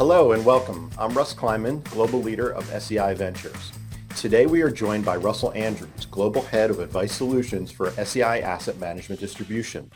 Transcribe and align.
Hello 0.00 0.32
and 0.32 0.46
welcome. 0.46 0.90
I'm 0.96 1.12
Russ 1.12 1.34
Kliman, 1.34 1.84
Global 1.90 2.22
Leader 2.22 2.54
of 2.54 2.64
SEI 2.82 3.12
Ventures. 3.12 3.70
Today 4.16 4.46
we 4.46 4.62
are 4.62 4.70
joined 4.70 5.04
by 5.04 5.16
Russell 5.16 5.52
Andrews, 5.52 6.06
Global 6.10 6.40
Head 6.40 6.70
of 6.70 6.78
Advice 6.78 7.12
Solutions 7.12 7.70
for 7.70 7.90
SEI 7.90 8.40
Asset 8.40 8.78
Management 8.78 9.20
Distribution. 9.20 9.92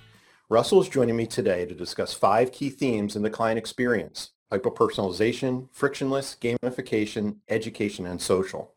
Russell 0.51 0.83
is 0.83 0.91
joining 0.91 1.17
me 1.17 1.27
today 1.27 1.65
to 1.65 1.75
discuss 1.75 2.13
five 2.13 2.53
key 2.53 2.69
themes 2.69 3.17
in 3.17 3.23
the 3.23 3.31
client 3.31 3.57
experience, 3.57 4.33
hyper-personalization, 4.53 5.69
frictionless, 5.73 6.37
gamification, 6.39 7.37
education, 7.49 8.05
and 8.05 8.21
social. 8.21 8.75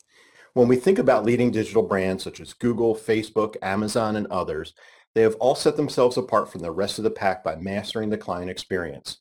When 0.54 0.70
we 0.70 0.78
think 0.78 0.98
about 0.98 1.26
leading 1.26 1.52
digital 1.52 1.84
brands 1.84 2.24
such 2.24 2.40
as 2.40 2.54
Google, 2.54 2.96
Facebook, 2.96 3.58
Amazon, 3.62 4.16
and 4.16 4.28
others, 4.28 4.74
they 5.14 5.24
have 5.24 5.36
all 5.42 5.56
set 5.56 5.76
themselves 5.76 6.16
apart 6.16 6.50
from 6.50 6.62
the 6.62 6.72
rest 6.72 7.00
of 7.00 7.04
the 7.04 7.12
pack 7.12 7.44
by 7.44 7.58
mastering 7.58 8.12
the 8.12 8.18
client 8.18 8.50
experience. 8.50 9.18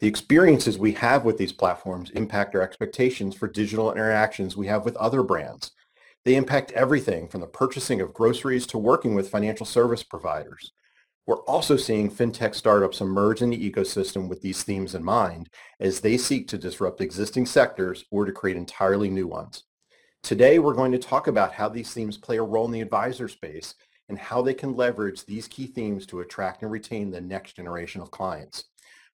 The 0.00 0.08
experiences 0.08 0.78
we 0.78 0.92
have 0.92 1.26
with 1.26 1.36
these 1.36 1.52
platforms 1.52 2.08
impact 2.10 2.54
our 2.54 2.62
expectations 2.62 3.34
for 3.34 3.46
digital 3.46 3.92
interactions 3.92 4.56
we 4.56 4.66
have 4.66 4.86
with 4.86 4.96
other 4.96 5.22
brands. 5.22 5.72
They 6.24 6.36
impact 6.36 6.72
everything 6.72 7.28
from 7.28 7.42
the 7.42 7.46
purchasing 7.46 8.00
of 8.00 8.14
groceries 8.14 8.66
to 8.68 8.78
working 8.78 9.14
with 9.14 9.28
financial 9.28 9.66
service 9.66 10.02
providers. 10.02 10.72
We're 11.26 11.42
also 11.42 11.76
seeing 11.76 12.10
fintech 12.10 12.54
startups 12.54 13.02
emerge 13.02 13.42
in 13.42 13.50
the 13.50 13.70
ecosystem 13.70 14.26
with 14.26 14.40
these 14.40 14.62
themes 14.62 14.94
in 14.94 15.04
mind 15.04 15.50
as 15.80 16.00
they 16.00 16.16
seek 16.16 16.48
to 16.48 16.58
disrupt 16.58 17.02
existing 17.02 17.44
sectors 17.44 18.06
or 18.10 18.24
to 18.24 18.32
create 18.32 18.56
entirely 18.56 19.10
new 19.10 19.26
ones. 19.26 19.64
Today, 20.22 20.58
we're 20.58 20.72
going 20.72 20.92
to 20.92 20.98
talk 20.98 21.26
about 21.26 21.52
how 21.52 21.68
these 21.68 21.92
themes 21.92 22.16
play 22.16 22.38
a 22.38 22.42
role 22.42 22.64
in 22.64 22.72
the 22.72 22.80
advisor 22.80 23.28
space 23.28 23.74
and 24.08 24.18
how 24.18 24.40
they 24.40 24.54
can 24.54 24.74
leverage 24.74 25.26
these 25.26 25.46
key 25.46 25.66
themes 25.66 26.06
to 26.06 26.20
attract 26.20 26.62
and 26.62 26.70
retain 26.70 27.10
the 27.10 27.20
next 27.20 27.54
generation 27.54 28.00
of 28.00 28.10
clients. 28.10 28.64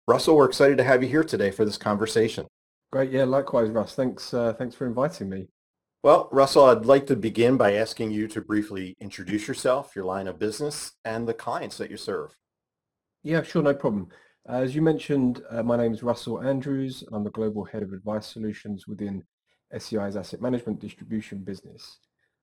Russell, 0.09 0.37
we're 0.37 0.47
excited 0.47 0.79
to 0.79 0.85
have 0.85 1.03
you 1.03 1.09
here 1.09 1.25
today 1.25 1.51
for 1.51 1.65
this 1.65 1.77
conversation. 1.77 2.47
Great. 2.93 3.11
Yeah, 3.11 3.25
likewise, 3.25 3.71
Russ. 3.71 3.97
Thanks, 3.97 4.33
uh, 4.33 4.53
thanks 4.53 4.77
for 4.77 4.87
inviting 4.87 5.29
me. 5.29 5.49
Well, 6.05 6.29
Russell, 6.31 6.67
I'd 6.67 6.87
like 6.87 7.09
to 7.09 7.17
begin 7.17 7.57
by 7.57 7.75
asking 7.75 8.13
you 8.13 8.29
to 8.29 8.41
briefly 8.41 8.95
introduce 9.01 9.49
yourself, 9.49 9.97
your 9.97 10.05
line 10.05 10.29
of 10.29 10.39
business, 10.39 10.93
and 11.05 11.27
the 11.27 11.35
clients 11.35 11.77
that 11.79 11.91
you 11.91 11.97
serve. 11.97 12.37
Yeah, 13.25 13.43
sure, 13.43 13.63
no 13.63 13.75
problem. 13.75 14.09
As 14.49 14.77
you 14.77 14.83
mentioned, 14.83 15.43
uh, 15.51 15.65
my 15.65 15.77
name 15.77 15.93
is 15.93 16.05
Russell 16.05 16.41
Andrews. 16.41 17.03
And 17.03 17.17
I'm 17.17 17.25
the 17.25 17.31
Global 17.31 17.65
Head 17.65 17.83
of 17.83 17.93
Advice 17.93 18.29
Solutions 18.29 18.87
within 18.87 19.25
SEI's 19.77 20.15
asset 20.15 20.41
management 20.41 20.81
distribution 20.81 21.39
business. 21.39 21.99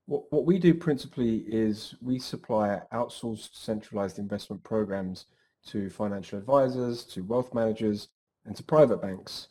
What, 0.07 0.23
what 0.31 0.45
we 0.45 0.59
do 0.59 0.73
principally 0.73 1.45
is 1.47 1.95
we 2.01 2.19
supply 2.19 2.81
outsourced 2.93 3.51
centralized 3.53 4.19
investment 4.19 4.61
programs 4.63 5.27
to 5.67 5.89
financial 5.89 6.39
advisors, 6.39 7.03
to 7.05 7.23
wealth 7.23 7.53
managers, 7.53 8.09
and 8.45 8.55
to 8.55 8.63
private 8.63 9.01
banks. 9.01 9.47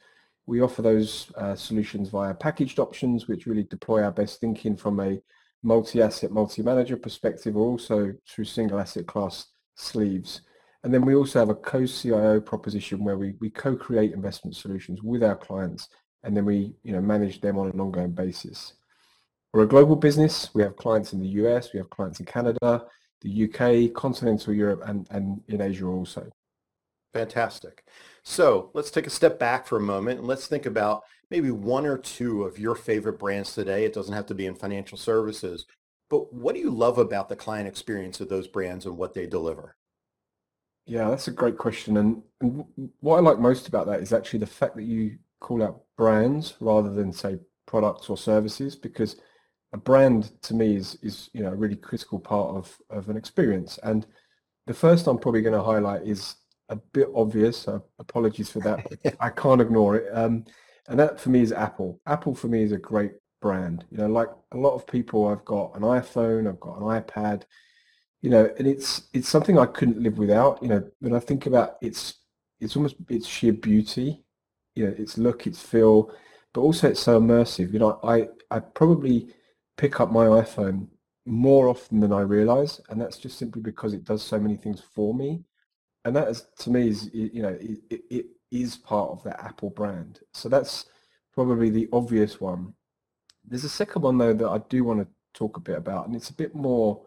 We 0.47 0.61
offer 0.61 0.83
those 0.83 1.31
uh, 1.37 1.55
solutions 1.55 2.09
via 2.09 2.35
packaged 2.35 2.79
options, 2.79 3.29
which 3.29 3.47
really 3.47 3.63
deploy 3.65 4.03
our 4.03 4.11
best 4.11 4.41
thinking 4.41 4.77
from 4.77 5.01
a 5.01 5.21
multi-asset, 5.63 6.33
multi-manager 6.33 6.97
perspective, 6.97 7.57
or 7.57 7.67
also 7.67 8.13
through 8.29 8.45
single 8.45 8.81
asset 8.81 9.07
class 9.07 9.47
sleeves. 9.77 10.43
And 10.85 10.93
then 10.93 11.05
we 11.05 11.15
also 11.15 11.39
have 11.39 11.49
a 11.49 11.55
co-CIO 11.55 12.41
proposition 12.41 13.05
where 13.05 13.17
we, 13.17 13.35
we 13.41 13.51
co-create 13.51 14.13
investment 14.13 14.57
solutions 14.57 15.01
with 15.03 15.23
our 15.23 15.37
clients, 15.37 15.89
and 16.25 16.37
then 16.37 16.45
we 16.45 16.75
you 16.83 16.93
know, 16.93 17.01
manage 17.01 17.41
them 17.41 17.57
on 17.57 17.71
an 17.71 17.81
ongoing 17.81 18.11
basis. 18.11 18.75
We're 19.53 19.65
a 19.65 19.69
global 19.69 19.97
business. 19.97 20.53
We 20.55 20.63
have 20.63 20.77
clients 20.77 21.13
in 21.13 21.21
the 21.21 21.29
US, 21.29 21.73
we 21.73 21.79
have 21.79 21.91
clients 21.91 22.21
in 22.21 22.27
Canada, 22.27 22.85
the 23.23 23.45
UK, 23.45 23.95
continental 23.95 24.53
Europe, 24.53 24.83
and, 24.87 25.07
and 25.11 25.41
in 25.49 25.61
Asia 25.61 25.87
also. 25.87 26.31
Fantastic. 27.15 27.85
So 28.23 28.71
let's 28.75 28.91
take 28.91 29.07
a 29.07 29.11
step 29.11 29.39
back 29.39 29.67
for 29.67 29.77
a 29.77 29.81
moment 29.81 30.21
and 30.21 30.29
let's 30.29 30.47
think 30.47 30.67
about 30.67 31.03
maybe 31.31 31.51
one 31.51 31.87
or 31.87 31.99
two 31.99 32.45
of 32.45 32.59
your 32.59 32.75
favorite 32.75 33.19
brands 33.19 33.55
today. 33.55 33.85
It 33.85 33.93
doesn't 33.93 34.15
have 34.15 34.27
to 34.27 34.35
be 34.35 34.47
in 34.47 34.55
financial 34.55 34.97
services, 34.97 35.67
but 36.09 36.33
what 36.33 36.55
do 36.55 36.61
you 36.61 36.71
love 36.71 36.99
about 36.99 37.29
the 37.29 37.37
client 37.37 37.69
experience 37.69 38.21
of 38.21 38.29
those 38.29 38.49
brands 38.49 38.87
and 38.87 38.97
what 38.97 39.15
they 39.15 39.27
deliver? 39.27 39.77
Yeah, 40.87 41.11
that's 41.11 41.29
a 41.29 41.33
great 41.33 41.59
question. 41.59 41.97
And, 41.97 42.23
and 42.41 42.65
what 43.01 43.17
I 43.17 43.21
like 43.21 43.39
most 43.39 43.69
about 43.69 43.87
that 43.87 44.01
is 44.01 44.13
actually 44.13 44.41
the 44.41 44.47
fact 44.47 44.77
that 44.77 44.85
you 44.85 45.19
call 45.41 45.63
out 45.63 45.83
brands 45.97 46.55
rather 46.61 46.93
than 46.93 47.13
say 47.13 47.39
products 47.67 48.09
or 48.09 48.17
services 48.17 48.75
because 48.77 49.17
a 49.73 49.79
brand 49.79 50.33
to 50.43 50.55
me 50.55 50.77
is 50.77 50.97
is 51.03 51.31
you 51.33 51.43
know 51.43 51.53
a 51.53 51.57
really 51.57 51.77
critical 51.77 52.19
part 52.19 52.55
of 52.57 52.77
of 52.91 53.09
an 53.09 53.17
experience. 53.17 53.79
And 53.83 54.07
the 54.67 54.75
first 54.75 55.07
i'm 55.07 55.19
probably 55.19 55.43
going 55.43 55.55
to 55.55 55.63
highlight 55.63 56.07
is 56.07 56.37
a 56.69 56.77
bit 56.77 57.09
obvious 57.15 57.59
so 57.59 57.85
apologies 57.99 58.51
for 58.51 58.61
that 58.61 58.87
i 59.21 59.29
can't 59.31 59.61
ignore 59.61 59.97
it. 59.97 60.09
Um, 60.13 60.45
and 60.89 60.99
that 60.99 61.21
for 61.21 61.31
me 61.31 61.41
is 61.41 61.53
apple. 61.53 62.01
Apple 62.07 62.35
for 62.35 62.49
me 62.49 62.63
is 62.63 62.73
a 62.73 62.79
great 62.79 63.13
brand. 63.41 63.85
You 63.91 63.99
know 63.99 64.07
like 64.09 64.29
a 64.53 64.57
lot 64.57 64.75
of 64.75 64.87
people 64.87 65.29
i've 65.29 65.45
got 65.45 65.75
an 65.75 65.83
iphone 65.83 66.49
i've 66.49 66.61
got 66.61 66.79
an 66.79 66.85
ipad 67.03 67.43
you 68.21 68.31
know 68.31 68.49
and 68.59 68.69
it's 68.69 69.09
it's 69.13 69.29
something 69.29 69.59
i 69.59 69.67
couldn't 69.67 70.03
live 70.03 70.19
without. 70.19 70.63
You 70.63 70.69
know 70.69 70.91
when 71.01 71.15
i 71.15 71.19
think 71.19 71.47
about 71.47 71.77
its 71.81 72.15
it's 72.61 72.77
almost 72.77 72.97
its 73.09 73.27
sheer 73.27 73.53
beauty. 73.53 74.23
You 74.75 74.87
know 74.87 74.95
its 74.97 75.19
look 75.19 75.47
its 75.47 75.61
feel 75.61 76.13
but 76.53 76.61
also 76.61 76.91
it's 76.91 77.01
so 77.01 77.19
immersive. 77.19 77.73
You 77.73 77.79
know 77.79 77.99
i 78.05 78.29
i 78.51 78.61
probably 78.61 79.29
pick 79.83 79.99
up 79.99 80.13
my 80.13 80.27
iPhone 80.27 80.87
more 81.27 81.67
often 81.67 81.99
than 81.99 82.13
I 82.13 82.21
realize, 82.21 82.81
and 82.89 83.01
that's 83.01 83.19
just 83.19 83.37
simply 83.37 83.63
because 83.63 83.93
it 83.93 84.05
does 84.05 84.23
so 84.23 84.39
many 84.39 84.57
things 84.57 84.81
for 84.95 85.13
me. 85.13 85.43
And 86.05 86.15
that 86.15 86.29
is, 86.29 86.47
to 86.61 86.71
me, 86.71 86.87
is 86.87 87.11
you 87.13 87.43
know, 87.43 87.59
it, 87.61 88.01
it 88.09 88.27
is 88.53 88.77
part 88.77 89.11
of 89.11 89.25
that 89.25 89.43
Apple 89.43 89.71
brand. 89.71 90.21
So 90.35 90.49
that's 90.49 90.85
probably 91.35 91.69
the 91.69 91.89
obvious 91.93 92.41
one. 92.41 92.75
There's 93.45 93.65
a 93.65 93.69
second 93.69 94.03
one 94.03 94.19
though 94.19 94.33
that 94.33 94.49
I 94.49 94.59
do 94.69 94.85
want 94.85 95.01
to 95.01 95.09
talk 95.35 95.57
a 95.57 95.61
bit 95.61 95.79
about, 95.79 96.07
and 96.07 96.15
it's 96.15 96.31
a 96.31 96.35
bit 96.35 96.55
more 96.55 97.03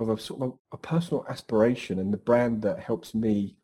of 0.00 0.08
a 0.08 0.18
sort 0.18 0.42
of 0.42 0.48
a, 0.48 0.74
a 0.74 0.78
personal 0.78 1.24
aspiration 1.28 2.00
and 2.00 2.12
the 2.12 2.18
brand 2.18 2.62
that 2.62 2.80
helps 2.80 3.14
me 3.14 3.58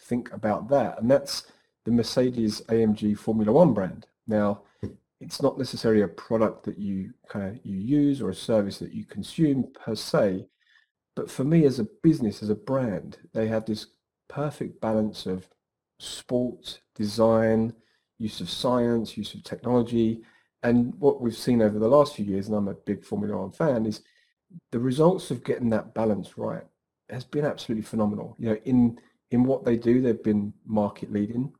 think 0.00 0.32
about 0.32 0.68
that, 0.68 1.00
and 1.00 1.10
that's 1.10 1.50
the 1.84 1.90
Mercedes 1.90 2.60
AMG 2.68 3.18
Formula 3.18 3.50
One 3.50 3.74
brand. 3.74 4.06
Now, 4.28 4.62
hmm. 4.80 4.92
It's 5.20 5.42
not 5.42 5.58
necessarily 5.58 6.02
a 6.02 6.08
product 6.08 6.64
that 6.64 6.78
you 6.78 7.12
kind 7.28 7.48
of 7.48 7.64
you 7.64 7.78
use 7.78 8.20
or 8.20 8.30
a 8.30 8.34
service 8.34 8.78
that 8.78 8.92
you 8.92 9.04
consume 9.04 9.64
per 9.84 9.94
se 9.94 10.46
but 11.16 11.30
for 11.30 11.44
me 11.44 11.64
as 11.64 11.78
a 11.78 11.86
business 12.02 12.42
as 12.42 12.50
a 12.50 12.54
brand 12.54 13.18
they 13.32 13.46
have 13.46 13.64
this 13.64 13.86
perfect 14.28 14.80
balance 14.80 15.26
of 15.26 15.48
sport 15.98 16.80
design 16.94 17.72
use 18.18 18.40
of 18.40 18.50
science 18.50 19.16
use 19.16 19.34
of 19.34 19.42
technology 19.44 20.22
and 20.62 20.94
what 20.98 21.20
we've 21.20 21.36
seen 21.36 21.62
over 21.62 21.78
the 21.78 21.88
last 21.88 22.16
few 22.16 22.24
years 22.24 22.48
and 22.48 22.56
i'm 22.56 22.68
a 22.68 22.74
big 22.74 23.04
formula 23.04 23.36
one 23.36 23.52
fan 23.52 23.86
is 23.86 24.02
the 24.72 24.78
results 24.78 25.30
of 25.30 25.44
getting 25.44 25.70
that 25.70 25.94
balance 25.94 26.36
right 26.36 26.64
has 27.10 27.24
been 27.24 27.44
absolutely 27.44 27.82
phenomenal. 27.82 28.36
You 28.38 28.50
know 28.50 28.58
in 28.64 28.98
in 29.30 29.44
what 29.44 29.64
they 29.64 29.76
do 29.76 30.00
they've 30.00 30.22
been 30.22 30.52
market 30.64 31.12
leading 31.12 31.52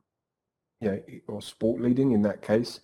you 0.81 0.91
know 0.91 1.01
or 1.27 1.41
sport 1.41 1.81
leading 1.81 2.11
in 2.11 2.21
that 2.23 2.41
case 2.41 2.79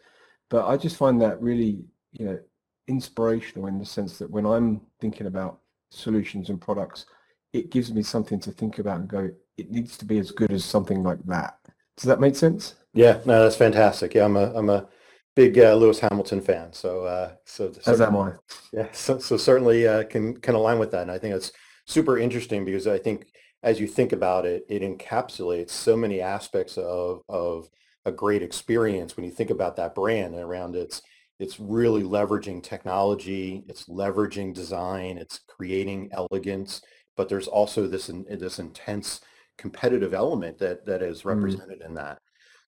but 0.52 0.68
I 0.68 0.78
just 0.78 0.98
find 0.98 1.20
that 1.22 1.42
really, 1.42 1.86
you 2.12 2.26
know, 2.26 2.40
inspirational 2.88 3.68
in 3.68 3.80
the 3.80 3.86
sense 3.86 4.20
that 4.20 4.30
when 4.30 4.46
I'm 4.46 4.82
thinking 5.00 5.26
about 5.26 5.60
solutions 5.90 6.50
and 6.50 6.60
products, 6.60 7.06
it 7.54 7.72
gives 7.72 7.92
me 7.92 8.04
something 8.04 8.40
to 8.42 8.52
think 8.52 8.78
about 8.78 9.00
and 9.00 9.08
go, 9.08 9.32
it 9.58 9.72
needs 9.72 9.98
to 9.98 10.06
be 10.06 10.20
as 10.20 10.30
good 10.30 10.52
as 10.52 10.66
something 10.66 11.04
like 11.04 11.24
that. 11.26 11.58
Does 11.96 12.06
that 12.06 12.20
make 12.20 12.36
sense? 12.36 12.76
Yeah, 12.94 13.22
no, 13.26 13.42
that's 13.42 13.56
fantastic. 13.56 14.14
Yeah, 14.14 14.26
I'm 14.26 14.36
a 14.36 14.54
I'm 14.54 14.70
a 14.70 14.88
big 15.36 15.58
uh, 15.58 15.74
Lewis 15.76 16.00
Hamilton 16.00 16.42
fan, 16.42 16.74
so 16.74 17.06
uh, 17.06 17.34
so 17.46 17.72
as 17.86 18.02
am 18.02 18.18
I. 18.18 18.34
Yeah, 18.74 18.88
so 18.92 19.20
so 19.20 19.38
certainly 19.38 19.88
uh, 19.88 20.04
can 20.04 20.36
can 20.36 20.56
align 20.56 20.80
with 20.80 20.92
that, 20.92 21.04
and 21.04 21.12
I 21.12 21.18
think 21.18 21.36
it's 21.36 21.52
super 21.86 22.18
interesting 22.18 22.66
because 22.66 22.88
I 22.88 22.98
think 22.98 23.28
as 23.64 23.80
you 23.80 23.88
think 23.88 24.12
about 24.12 24.46
it, 24.46 24.66
it 24.68 24.82
encapsulates 24.82 25.70
so 25.70 25.96
many 25.96 26.20
aspects 26.20 26.78
of 26.78 27.22
of 27.30 27.70
a 28.06 28.12
great 28.12 28.42
experience 28.42 29.16
when 29.16 29.26
you 29.26 29.32
think 29.32 29.50
about 29.50 29.76
that 29.76 29.96
brand 29.96 30.36
around 30.36 30.76
its 30.76 31.02
it's 31.40 31.60
really 31.60 32.04
leveraging 32.04 32.62
technology, 32.62 33.64
it's 33.68 33.90
leveraging 33.90 34.54
design, 34.54 35.18
it's 35.18 35.40
creating 35.48 36.10
elegance, 36.12 36.82
but 37.18 37.30
there's 37.30 37.48
also 37.48 37.88
this 37.88 38.12
this 38.30 38.60
intense 38.60 39.22
competitive 39.58 40.14
element 40.14 40.60
that 40.60 40.86
that 40.86 41.02
is 41.02 41.24
mm. 41.24 41.26
represented 41.26 41.82
mm. 41.82 41.86
in 41.86 41.94
that. 41.96 42.20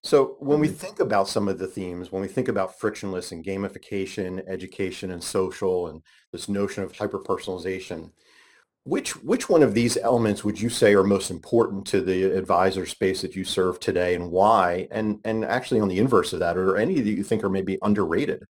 So 0.02 0.36
when 0.38 0.60
we 0.60 0.68
mm-hmm. 0.68 0.76
think 0.76 1.00
about 1.00 1.28
some 1.28 1.48
of 1.48 1.58
the 1.58 1.66
themes, 1.66 2.12
when 2.12 2.20
we 2.20 2.28
think 2.28 2.48
about 2.48 2.78
frictionless 2.78 3.32
and 3.32 3.42
gamification, 3.42 4.42
education 4.46 5.12
and 5.12 5.22
social 5.24 5.88
and 5.88 6.02
this 6.30 6.46
notion 6.46 6.84
of 6.84 6.94
hyper-personalization, 6.94 8.10
which 8.84 9.16
which 9.22 9.48
one 9.48 9.62
of 9.62 9.72
these 9.72 9.96
elements 9.96 10.44
would 10.44 10.60
you 10.60 10.68
say 10.68 10.94
are 10.94 11.02
most 11.02 11.30
important 11.30 11.86
to 11.86 12.02
the 12.02 12.24
advisor 12.36 12.84
space 12.84 13.22
that 13.22 13.34
you 13.34 13.42
serve 13.42 13.80
today, 13.80 14.14
and 14.14 14.30
why? 14.30 14.88
And 14.90 15.20
and 15.24 15.44
actually, 15.44 15.80
on 15.80 15.88
the 15.88 15.98
inverse 15.98 16.32
of 16.34 16.40
that, 16.40 16.58
are 16.58 16.76
any 16.76 17.00
that 17.00 17.10
you 17.10 17.24
think 17.24 17.42
are 17.42 17.50
maybe 17.50 17.78
underrated? 17.82 18.44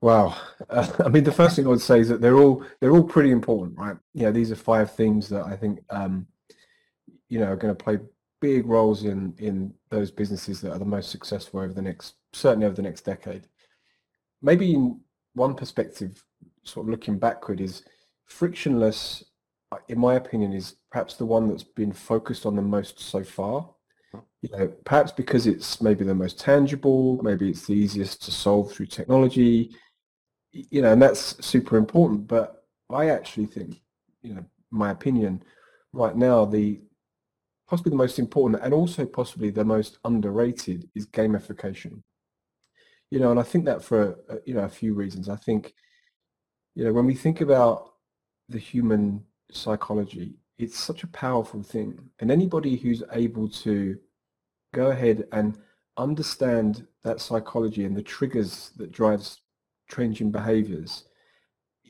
Wow, 0.00 0.36
uh, 0.70 0.90
I 1.04 1.08
mean, 1.08 1.24
the 1.24 1.32
first 1.32 1.56
thing 1.56 1.66
I 1.66 1.70
would 1.70 1.80
say 1.82 2.00
is 2.00 2.08
that 2.08 2.22
they're 2.22 2.38
all 2.38 2.64
they're 2.80 2.92
all 2.92 3.04
pretty 3.04 3.30
important, 3.30 3.78
right? 3.78 3.96
Yeah, 4.14 4.30
these 4.30 4.50
are 4.50 4.56
five 4.56 4.92
themes 4.92 5.28
that 5.28 5.44
I 5.44 5.54
think 5.54 5.80
um, 5.90 6.26
you 7.28 7.38
know 7.38 7.46
are 7.46 7.56
going 7.56 7.76
to 7.76 7.84
play 7.84 7.98
big 8.40 8.66
roles 8.66 9.04
in 9.04 9.34
in 9.38 9.74
those 9.90 10.10
businesses 10.10 10.62
that 10.62 10.72
are 10.72 10.78
the 10.78 10.84
most 10.84 11.10
successful 11.10 11.60
over 11.60 11.74
the 11.74 11.82
next 11.82 12.14
certainly 12.32 12.66
over 12.66 12.76
the 12.76 12.82
next 12.82 13.02
decade. 13.02 13.48
Maybe 14.40 14.72
in 14.74 15.00
one 15.34 15.54
perspective, 15.54 16.24
sort 16.64 16.86
of 16.86 16.90
looking 16.90 17.18
backward, 17.18 17.60
is 17.60 17.82
frictionless. 18.26 19.24
uh, 19.72 19.78
In 19.88 19.98
my 19.98 20.14
opinion, 20.14 20.52
is 20.52 20.76
perhaps 20.90 21.14
the 21.14 21.26
one 21.26 21.48
that's 21.48 21.64
been 21.64 21.92
focused 21.92 22.46
on 22.46 22.56
the 22.56 22.62
most 22.62 23.00
so 23.00 23.24
far. 23.24 23.70
You 24.42 24.50
know, 24.52 24.68
perhaps 24.84 25.12
because 25.12 25.46
it's 25.46 25.80
maybe 25.80 26.04
the 26.04 26.14
most 26.14 26.38
tangible, 26.38 27.20
maybe 27.22 27.50
it's 27.50 27.66
the 27.66 27.72
easiest 27.74 28.22
to 28.24 28.30
solve 28.30 28.70
through 28.70 28.86
technology, 28.86 29.74
you 30.52 30.82
know, 30.82 30.92
and 30.92 31.02
that's 31.02 31.44
super 31.44 31.76
important. 31.76 32.28
But 32.28 32.64
I 32.88 33.08
actually 33.10 33.46
think, 33.46 33.80
you 34.22 34.34
know, 34.34 34.44
my 34.70 34.90
opinion, 34.90 35.42
right 35.92 36.16
now, 36.16 36.44
the 36.44 36.80
possibly 37.68 37.90
the 37.90 37.96
most 37.96 38.18
important 38.18 38.62
and 38.62 38.72
also 38.72 39.04
possibly 39.04 39.50
the 39.50 39.64
most 39.64 39.98
underrated 40.04 40.88
is 40.94 41.06
gamification. 41.06 42.02
You 43.10 43.20
know, 43.20 43.30
and 43.30 43.40
I 43.40 43.42
think 43.42 43.64
that 43.66 43.82
for 43.82 44.18
uh, 44.30 44.36
you 44.44 44.54
know 44.54 44.64
a 44.64 44.68
few 44.68 44.94
reasons. 44.94 45.28
I 45.28 45.36
think 45.36 45.74
you 46.74 46.84
know 46.84 46.92
when 46.92 47.06
we 47.06 47.14
think 47.14 47.40
about 47.40 47.92
the 48.48 48.58
human 48.58 49.24
psychology, 49.50 50.34
it's 50.58 50.78
such 50.78 51.02
a 51.02 51.08
powerful 51.08 51.62
thing, 51.62 51.98
and 52.20 52.30
anybody 52.30 52.76
who's 52.76 53.02
able 53.12 53.48
to 53.48 53.98
go 54.74 54.90
ahead 54.90 55.26
and 55.32 55.58
understand 55.96 56.86
that 57.04 57.20
psychology 57.20 57.84
and 57.84 57.96
the 57.96 58.02
triggers 58.02 58.70
that 58.76 58.92
drives 58.92 59.40
changing 59.90 60.30
behaviors, 60.30 61.04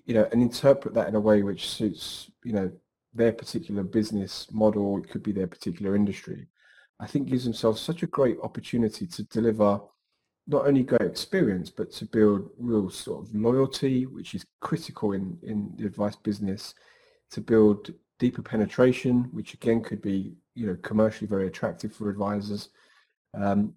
you 0.04 0.14
know, 0.14 0.28
and 0.32 0.42
interpret 0.42 0.94
that 0.94 1.08
in 1.08 1.14
a 1.14 1.20
way 1.20 1.42
which 1.42 1.68
suits, 1.68 2.30
you 2.44 2.52
know, 2.52 2.70
their 3.14 3.32
particular 3.32 3.82
business 3.82 4.46
model, 4.52 4.98
it 4.98 5.08
could 5.08 5.22
be 5.22 5.32
their 5.32 5.46
particular 5.46 5.96
industry, 5.96 6.46
I 7.00 7.06
think 7.06 7.28
gives 7.28 7.44
themselves 7.44 7.80
such 7.80 8.02
a 8.02 8.06
great 8.06 8.38
opportunity 8.42 9.06
to 9.06 9.22
deliver 9.24 9.80
not 10.46 10.66
only 10.66 10.82
great 10.82 11.02
experience, 11.02 11.70
but 11.70 11.90
to 11.92 12.04
build 12.04 12.50
real 12.58 12.88
sort 12.88 13.26
of 13.26 13.34
loyalty, 13.34 14.06
which 14.06 14.34
is 14.34 14.44
critical 14.60 15.12
in, 15.12 15.38
in 15.42 15.72
the 15.76 15.86
advice 15.86 16.16
business, 16.16 16.74
to 17.30 17.40
build 17.40 17.92
deeper 18.18 18.42
penetration, 18.42 19.28
which 19.32 19.54
again 19.54 19.82
could 19.82 20.00
be, 20.00 20.34
you 20.54 20.66
know, 20.66 20.76
commercially 20.82 21.26
very 21.26 21.46
attractive 21.48 21.92
for 21.92 22.08
advisors. 22.08 22.68
Um, 23.34 23.74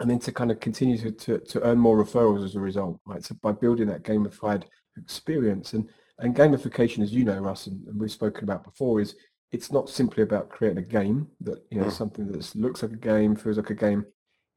and 0.00 0.10
then 0.10 0.18
to 0.20 0.32
kind 0.32 0.50
of 0.50 0.60
continue 0.60 0.98
to, 0.98 1.10
to, 1.10 1.38
to 1.38 1.62
earn 1.62 1.78
more 1.78 2.02
referrals 2.02 2.44
as 2.44 2.54
a 2.54 2.60
result, 2.60 3.00
right? 3.06 3.24
So 3.24 3.34
by 3.42 3.52
building 3.52 3.88
that 3.88 4.04
gamified 4.04 4.64
experience 4.96 5.72
and, 5.72 5.88
and 6.18 6.36
gamification, 6.36 7.02
as 7.02 7.12
you 7.12 7.24
know, 7.24 7.38
Russ, 7.38 7.66
and, 7.66 7.86
and 7.86 7.98
we've 7.98 8.10
spoken 8.10 8.44
about 8.44 8.64
before, 8.64 9.00
is 9.00 9.16
it's 9.50 9.72
not 9.72 9.88
simply 9.88 10.22
about 10.22 10.50
creating 10.50 10.78
a 10.78 10.86
game 10.86 11.28
that, 11.40 11.64
you 11.70 11.78
know, 11.80 11.86
Mm. 11.86 11.92
something 11.92 12.26
that 12.30 12.54
looks 12.54 12.82
like 12.82 12.92
a 12.92 12.96
game, 12.96 13.34
feels 13.34 13.56
like 13.56 13.70
a 13.70 13.74
game. 13.74 14.04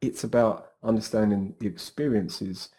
It's 0.01 0.23
about 0.23 0.71
understanding 0.83 1.55
the 1.59 1.67
experiences 1.67 2.69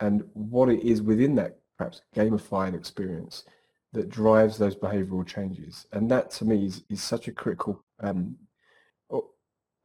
and 0.00 0.24
what 0.32 0.68
it 0.68 0.82
is 0.82 1.02
within 1.02 1.34
that 1.36 1.58
perhaps 1.76 2.02
gamified 2.14 2.74
experience 2.74 3.44
that 3.92 4.10
drives 4.10 4.58
those 4.58 4.76
behavioral 4.76 5.26
changes. 5.26 5.86
And 5.92 6.10
that 6.10 6.30
to 6.32 6.44
me 6.44 6.66
is, 6.66 6.84
is 6.88 7.02
such 7.02 7.28
a 7.28 7.32
critical 7.32 7.84
um, 8.00 8.36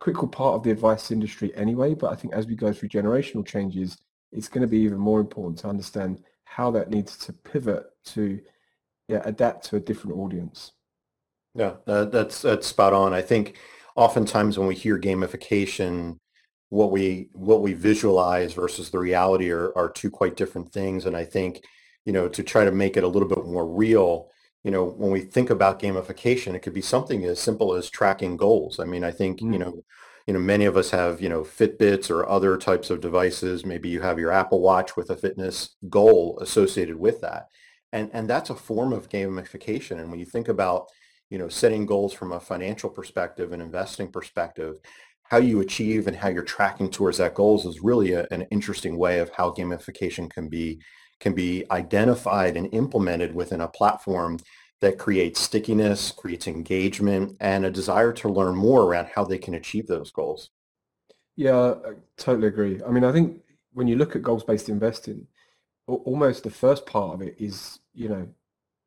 critical 0.03 0.27
part 0.27 0.55
of 0.55 0.63
the 0.63 0.69
advice 0.69 1.11
industry 1.11 1.55
anyway, 1.55 1.93
but 1.93 2.11
I 2.11 2.15
think 2.15 2.33
as 2.33 2.45
we 2.45 2.55
go 2.55 2.73
through 2.73 2.89
generational 2.89 3.45
changes, 3.45 3.97
it's 4.33 4.49
going 4.49 4.61
to 4.61 4.67
be 4.67 4.79
even 4.79 4.97
more 4.97 5.21
important 5.21 5.59
to 5.59 5.69
understand 5.69 6.21
how 6.43 6.69
that 6.71 6.89
needs 6.89 7.15
to 7.19 7.31
pivot 7.31 7.85
to 8.07 8.41
yeah, 9.07 9.21
adapt 9.23 9.63
to 9.67 9.77
a 9.77 9.79
different 9.79 10.17
audience. 10.17 10.73
Yeah, 11.55 11.75
that, 11.85 12.11
that's 12.11 12.41
that's 12.41 12.67
spot 12.67 12.91
on. 12.91 13.13
I 13.13 13.21
think 13.21 13.57
oftentimes 13.95 14.59
when 14.59 14.67
we 14.67 14.75
hear 14.75 14.99
gamification, 14.99 16.17
what 16.73 16.89
we 16.91 17.29
what 17.33 17.61
we 17.61 17.73
visualize 17.73 18.53
versus 18.53 18.89
the 18.89 18.97
reality 18.97 19.51
are, 19.51 19.71
are 19.77 19.89
two 19.91 20.09
quite 20.09 20.35
different 20.35 20.71
things. 20.73 21.05
And 21.05 21.15
I 21.15 21.23
think, 21.23 21.61
you 22.03 22.11
know, 22.13 22.27
to 22.29 22.41
try 22.41 22.65
to 22.65 22.71
make 22.71 22.97
it 22.97 23.03
a 23.03 23.07
little 23.07 23.27
bit 23.29 23.45
more 23.45 23.67
real, 23.67 24.31
you 24.63 24.71
know, 24.71 24.83
when 24.85 25.11
we 25.11 25.21
think 25.21 25.51
about 25.51 25.79
gamification, 25.79 26.55
it 26.55 26.61
could 26.63 26.73
be 26.73 26.81
something 26.81 27.25
as 27.25 27.39
simple 27.39 27.75
as 27.75 27.91
tracking 27.91 28.37
goals. 28.37 28.79
I 28.79 28.85
mean, 28.85 29.03
I 29.03 29.11
think, 29.11 29.43
you 29.51 29.59
Mm, 29.59 29.59
know, 29.59 29.83
you 30.25 30.33
know, 30.33 30.39
many 30.39 30.65
of 30.65 30.75
us 30.75 30.89
have, 30.89 31.21
you 31.21 31.29
know, 31.29 31.41
Fitbits 31.43 32.09
or 32.09 32.27
other 32.27 32.57
types 32.57 32.89
of 32.89 33.01
devices. 33.01 33.65
Maybe 33.65 33.89
you 33.89 34.01
have 34.01 34.17
your 34.17 34.31
Apple 34.31 34.61
Watch 34.61 34.95
with 34.97 35.11
a 35.11 35.17
fitness 35.17 35.75
goal 35.89 36.39
associated 36.41 36.95
with 36.95 37.21
that. 37.21 37.49
And 37.91 38.09
and 38.13 38.27
that's 38.27 38.49
a 38.49 38.55
form 38.55 38.93
of 38.93 39.09
gamification. 39.09 39.99
And 39.99 40.09
when 40.09 40.19
you 40.19 40.25
think 40.25 40.47
about 40.47 40.87
you 41.29 41.39
know, 41.39 41.47
setting 41.47 41.85
goals 41.85 42.13
from 42.13 42.31
a 42.31 42.39
financial 42.39 42.89
perspective 42.89 43.53
and 43.53 43.61
investing 43.61 44.11
perspective, 44.11 44.75
how 45.23 45.37
you 45.37 45.61
achieve 45.61 46.07
and 46.07 46.15
how 46.15 46.29
you're 46.29 46.43
tracking 46.43 46.89
towards 46.89 47.17
that 47.17 47.33
goals 47.33 47.65
is 47.65 47.81
really 47.81 48.13
a, 48.13 48.27
an 48.31 48.43
interesting 48.51 48.97
way 48.97 49.19
of 49.19 49.29
how 49.31 49.51
gamification 49.51 50.29
can 50.29 50.49
be 50.49 50.81
can 51.19 51.33
be 51.33 51.63
identified 51.71 52.57
and 52.57 52.73
implemented 52.73 53.33
within 53.33 53.61
a 53.61 53.67
platform 53.67 54.37
that 54.81 54.97
creates 54.97 55.39
stickiness, 55.39 56.11
creates 56.11 56.47
engagement, 56.47 57.37
and 57.39 57.65
a 57.65 57.71
desire 57.71 58.11
to 58.11 58.27
learn 58.27 58.55
more 58.55 58.83
around 58.83 59.07
how 59.15 59.23
they 59.23 59.37
can 59.37 59.53
achieve 59.53 59.87
those 59.87 60.11
goals. 60.11 60.49
Yeah, 61.37 61.75
I 61.85 61.91
totally 62.17 62.47
agree. 62.47 62.81
I 62.85 62.89
mean, 62.89 63.05
I 63.05 63.13
think 63.13 63.41
when 63.71 63.87
you 63.87 63.95
look 63.95 64.15
at 64.15 64.21
goals-based 64.21 64.67
investing, 64.67 65.25
almost 65.87 66.43
the 66.43 66.49
first 66.49 66.85
part 66.85 67.13
of 67.13 67.21
it 67.21 67.35
is, 67.39 67.79
you 67.93 68.09
know, 68.09 68.27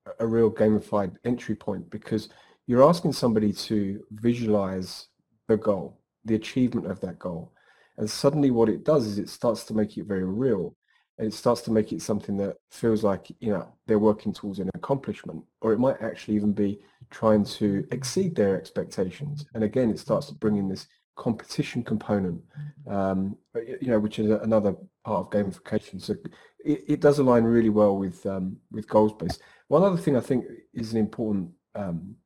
a 0.06 0.24
a 0.24 0.26
real 0.26 0.50
gamified 0.50 1.16
entry 1.24 1.54
point 1.54 1.88
because 1.90 2.28
you're 2.66 2.88
asking 2.88 3.12
somebody 3.12 3.52
to 3.52 4.04
visualize 4.10 5.08
the 5.48 5.56
goal, 5.56 5.98
the 6.26 6.34
achievement 6.34 6.90
of 6.90 7.00
that 7.00 7.18
goal. 7.18 7.52
And 7.98 8.08
suddenly 8.08 8.50
what 8.50 8.68
it 8.68 8.84
does 8.84 9.06
is 9.06 9.18
it 9.18 9.28
starts 9.28 9.64
to 9.64 9.74
make 9.74 9.96
it 9.96 10.04
very 10.04 10.24
real. 10.24 10.76
And 11.18 11.26
it 11.26 11.34
starts 11.34 11.62
to 11.62 11.70
make 11.70 11.92
it 11.92 12.02
something 12.02 12.36
that 12.38 12.56
feels 12.70 13.02
like, 13.02 13.32
you 13.40 13.50
know, 13.50 13.66
they're 13.86 13.98
working 13.98 14.34
towards 14.34 14.58
an 14.58 14.70
accomplishment, 14.74 15.42
or 15.62 15.72
it 15.72 15.78
might 15.78 16.02
actually 16.02 16.36
even 16.36 16.52
be 16.52 16.80
trying 17.10 17.42
to 17.44 17.86
exceed 17.90 18.34
their 18.34 18.54
expectations. 18.54 19.46
And 19.54 19.64
again, 19.64 19.88
it 19.90 19.98
starts 19.98 20.26
to 20.26 20.34
bring 20.34 20.56
in 20.56 20.68
this 20.68 20.86
competition 21.16 21.82
component, 21.82 22.42
um, 22.86 23.36
you 23.80 23.88
know, 23.88 23.98
which 23.98 24.18
is 24.18 24.30
another 24.30 24.76
part 25.04 25.26
of 25.26 25.30
gamification. 25.30 26.02
So 26.02 26.16
it, 26.62 26.84
it 26.86 27.00
does 27.00 27.18
align 27.18 27.44
really 27.44 27.70
well 27.70 27.96
with 27.96 28.26
um, 28.26 28.58
with 28.70 28.86
goals 28.86 29.14
based. 29.14 29.40
One 29.68 29.82
other 29.82 29.96
thing 29.96 30.16
I 30.16 30.20
think 30.20 30.44
is 30.74 30.92
an 30.92 30.98
important 30.98 31.50
um, 31.74 32.16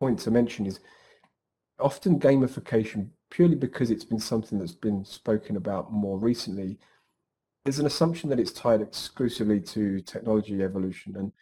point 0.00 0.18
to 0.20 0.32
mention 0.32 0.66
is 0.66 0.80
often 1.78 2.18
gamification, 2.18 3.10
purely 3.32 3.54
because 3.56 3.90
it's 3.90 4.04
been 4.04 4.20
something 4.20 4.58
that's 4.58 4.74
been 4.74 5.04
spoken 5.04 5.56
about 5.56 5.90
more 5.90 6.18
recently, 6.18 6.78
there's 7.64 7.78
an 7.78 7.86
assumption 7.86 8.28
that 8.28 8.38
it's 8.38 8.52
tied 8.52 8.82
exclusively 8.82 9.58
to 9.58 10.00
technology 10.00 10.62
evolution. 10.62 11.16
And 11.16 11.32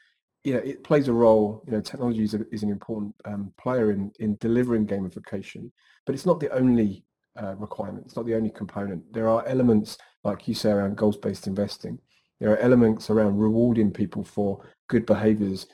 you 0.45 0.55
know, 0.55 0.61
it 0.61 0.85
plays 0.85 1.09
a 1.09 1.13
role, 1.13 1.65
you 1.67 1.73
know, 1.73 1.81
technology 1.81 2.23
is, 2.23 2.35
a, 2.35 2.47
is 2.53 2.63
an 2.63 2.71
important 2.71 3.15
um, 3.25 3.53
player 3.59 3.91
in, 3.91 4.13
in 4.21 4.37
delivering 4.37 4.87
gamification, 4.87 5.71
but 6.07 6.15
it's 6.15 6.25
not 6.25 6.39
the 6.39 6.51
only 6.51 7.05
uh, 7.43 7.57
requirement. 7.57 8.07
It's 8.07 8.17
not 8.17 8.25
the 8.25 8.37
only 8.37 8.51
component. 8.51 9.13
There 9.13 9.29
are 9.29 9.45
elements, 9.47 9.99
like 10.23 10.47
you 10.47 10.55
say, 10.55 10.71
around 10.71 10.97
goals-based 10.97 11.49
investing. 11.49 11.99
There 12.39 12.53
are 12.53 12.59
elements 12.59 13.11
around 13.11 13.37
rewarding 13.37 13.91
people 13.91 14.23
for 14.23 14.65
good 14.89 15.07
behaviors 15.07 15.67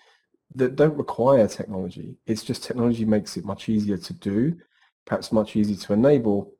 that 0.55 0.77
don't 0.77 0.97
require 0.97 1.47
technology. 1.47 2.17
It's 2.27 2.43
just 2.43 2.65
technology 2.65 3.05
makes 3.05 3.37
it 3.37 3.45
much 3.45 3.69
easier 3.69 3.99
to 3.99 4.13
do, 4.15 4.57
perhaps 5.07 5.33
much 5.33 5.57
easier 5.57 5.77
to 5.77 5.93
enable, 5.93 6.53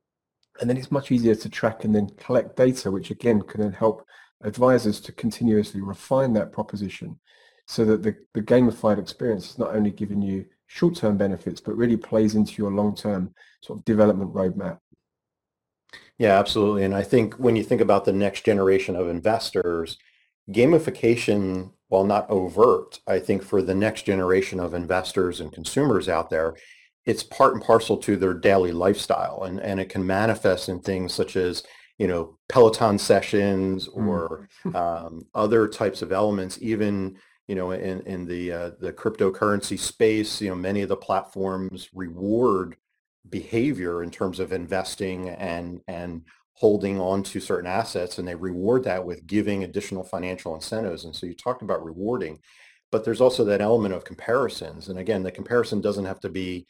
and 0.61 0.71
then 0.71 0.77
it's 0.77 0.91
much 0.91 1.11
easier 1.11 1.35
to 1.35 1.49
track 1.49 1.85
and 1.85 1.95
then 1.95 2.09
collect 2.17 2.57
data, 2.57 2.91
which 2.91 3.11
again 3.11 3.43
can 3.43 3.61
then 3.61 3.73
help 3.73 4.07
advisors 4.43 5.01
to 5.01 5.13
continuously 5.13 5.81
refine 5.81 6.33
that 6.33 6.53
proposition 6.53 7.19
so 7.67 7.85
that 7.85 8.03
the, 8.03 8.17
the 8.35 8.43
gamified 8.43 8.99
experience 8.99 9.51
is 9.51 9.59
not 9.59 9.75
only 9.75 9.91
giving 9.91 10.23
you 10.23 10.45
short-term 10.67 11.17
benefits, 11.17 11.61
but 11.61 11.77
really 11.77 11.97
plays 11.97 12.35
into 12.35 12.55
your 12.63 12.71
long-term 12.71 13.35
sort 13.61 13.79
of 13.79 13.85
development 13.85 14.33
roadmap. 14.33 14.79
Yeah, 16.19 16.39
absolutely. 16.39 16.85
And 16.85 16.95
I 16.95 17.03
think 17.03 17.35
when 17.35 17.57
you 17.57 17.65
think 17.65 17.81
about 17.81 18.05
the 18.05 18.13
next 18.13 18.45
generation 18.45 18.97
of 18.97 19.09
investors, 19.09 19.99
gamification, 20.51 21.73
while 21.89 22.05
not 22.05 22.29
overt, 22.31 23.01
I 23.07 23.19
think 23.19 23.43
for 23.43 23.63
the 23.63 23.75
next 23.75 24.03
generation 24.03 24.61
of 24.61 24.75
investors 24.75 25.41
and 25.41 25.53
consumers 25.53 26.09
out 26.09 26.31
there, 26.31 26.57
it's 27.07 27.23
part 27.23 27.55
and 27.55 27.63
parcel 27.63 27.97
to 27.99 28.17
their 28.17 28.35
daily 28.35 28.73
lifestyle. 28.73 29.45
And, 29.45 29.61
and 29.61 29.81
it 29.81 29.89
can 29.89 30.05
manifest 30.05 30.69
in 30.69 30.81
things 30.81 31.15
such 31.15 31.37
as, 31.37 31.63
you 31.99 32.07
know, 32.09 32.39
Peloton 32.49 32.99
sessions 32.99 33.89
Mm. 33.89 34.09
or 34.09 34.49
um, 34.75 35.27
other 35.35 35.69
types 35.69 36.03
of 36.03 36.13
elements, 36.13 36.59
even, 36.61 37.17
you 37.49 37.55
know, 37.55 37.71
in, 37.71 38.01
in 38.03 38.27
the, 38.27 38.53
uh, 38.53 38.71
the 38.81 38.93
cryptocurrency 38.93 39.79
space, 39.79 40.41
you 40.41 40.49
know, 40.49 40.57
many 40.57 40.83
of 40.83 40.89
the 40.89 40.97
platforms 40.97 41.89
reward 41.95 42.77
behavior 43.31 44.03
in 44.03 44.11
terms 44.11 44.39
of 44.41 44.53
investing 44.53 45.29
and 45.31 45.81
and 45.89 46.23
holding 46.55 46.99
on 47.01 47.23
to 47.23 47.41
certain 47.41 47.67
assets 47.67 48.19
and 48.19 48.27
they 48.27 48.35
reward 48.35 48.85
that 48.85 49.05
with 49.05 49.27
giving 49.27 49.65
additional 49.65 50.03
financial 50.03 50.55
incentives 50.55 51.05
and 51.05 51.15
so 51.15 51.27
you 51.27 51.35
talked 51.35 51.63
about 51.63 51.85
rewarding 51.85 52.39
but 52.91 53.05
there's 53.05 53.21
also 53.21 53.45
that 53.45 53.61
element 53.61 53.93
of 53.93 54.05
comparisons 54.05 54.89
and 54.89 54.99
again 54.99 55.23
the 55.23 55.31
comparison 55.31 55.81
doesn't 55.81 56.05
have 56.05 56.21
to 56.21 56.29
be 56.29 56.67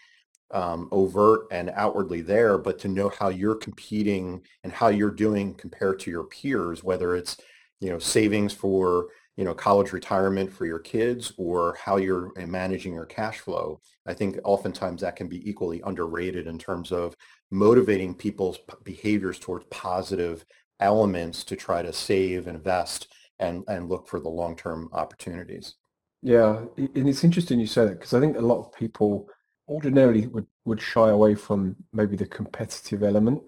um, 0.52 0.88
overt 0.92 1.46
and 1.50 1.70
outwardly 1.74 2.20
there, 2.20 2.58
but 2.58 2.78
to 2.80 2.88
know 2.88 3.08
how 3.08 3.28
you're 3.28 3.56
competing 3.56 4.42
and 4.62 4.72
how 4.72 4.88
you're 4.88 5.10
doing 5.10 5.54
compared 5.54 5.98
to 6.00 6.10
your 6.10 6.24
peers, 6.24 6.84
whether 6.84 7.16
it's, 7.16 7.36
you 7.80 7.90
know, 7.90 7.98
savings 7.98 8.52
for, 8.52 9.08
you 9.36 9.44
know, 9.44 9.54
college 9.54 9.92
retirement 9.92 10.50
for 10.52 10.64
your 10.64 10.78
kids 10.78 11.32
or 11.36 11.76
how 11.82 11.96
you're 11.96 12.32
managing 12.46 12.94
your 12.94 13.06
cash 13.06 13.40
flow. 13.40 13.80
I 14.06 14.14
think 14.14 14.38
oftentimes 14.44 15.00
that 15.02 15.16
can 15.16 15.28
be 15.28 15.48
equally 15.48 15.82
underrated 15.84 16.46
in 16.46 16.58
terms 16.58 16.92
of 16.92 17.14
motivating 17.50 18.14
people's 18.14 18.58
behaviors 18.84 19.38
towards 19.38 19.66
positive 19.70 20.44
elements 20.80 21.44
to 21.44 21.56
try 21.56 21.82
to 21.82 21.92
save, 21.92 22.46
invest, 22.46 23.08
and, 23.38 23.64
and 23.68 23.88
look 23.88 24.08
for 24.08 24.20
the 24.20 24.28
long-term 24.28 24.88
opportunities. 24.92 25.74
Yeah, 26.22 26.64
and 26.76 27.08
it's 27.08 27.24
interesting 27.24 27.60
you 27.60 27.66
say 27.66 27.84
that 27.84 27.98
because 27.98 28.14
I 28.14 28.20
think 28.20 28.36
a 28.36 28.40
lot 28.40 28.58
of 28.58 28.72
people 28.72 29.28
ordinarily 29.68 30.26
would, 30.28 30.46
would 30.64 30.80
shy 30.80 31.10
away 31.10 31.34
from 31.34 31.76
maybe 31.92 32.16
the 32.16 32.26
competitive 32.26 33.02
element, 33.02 33.42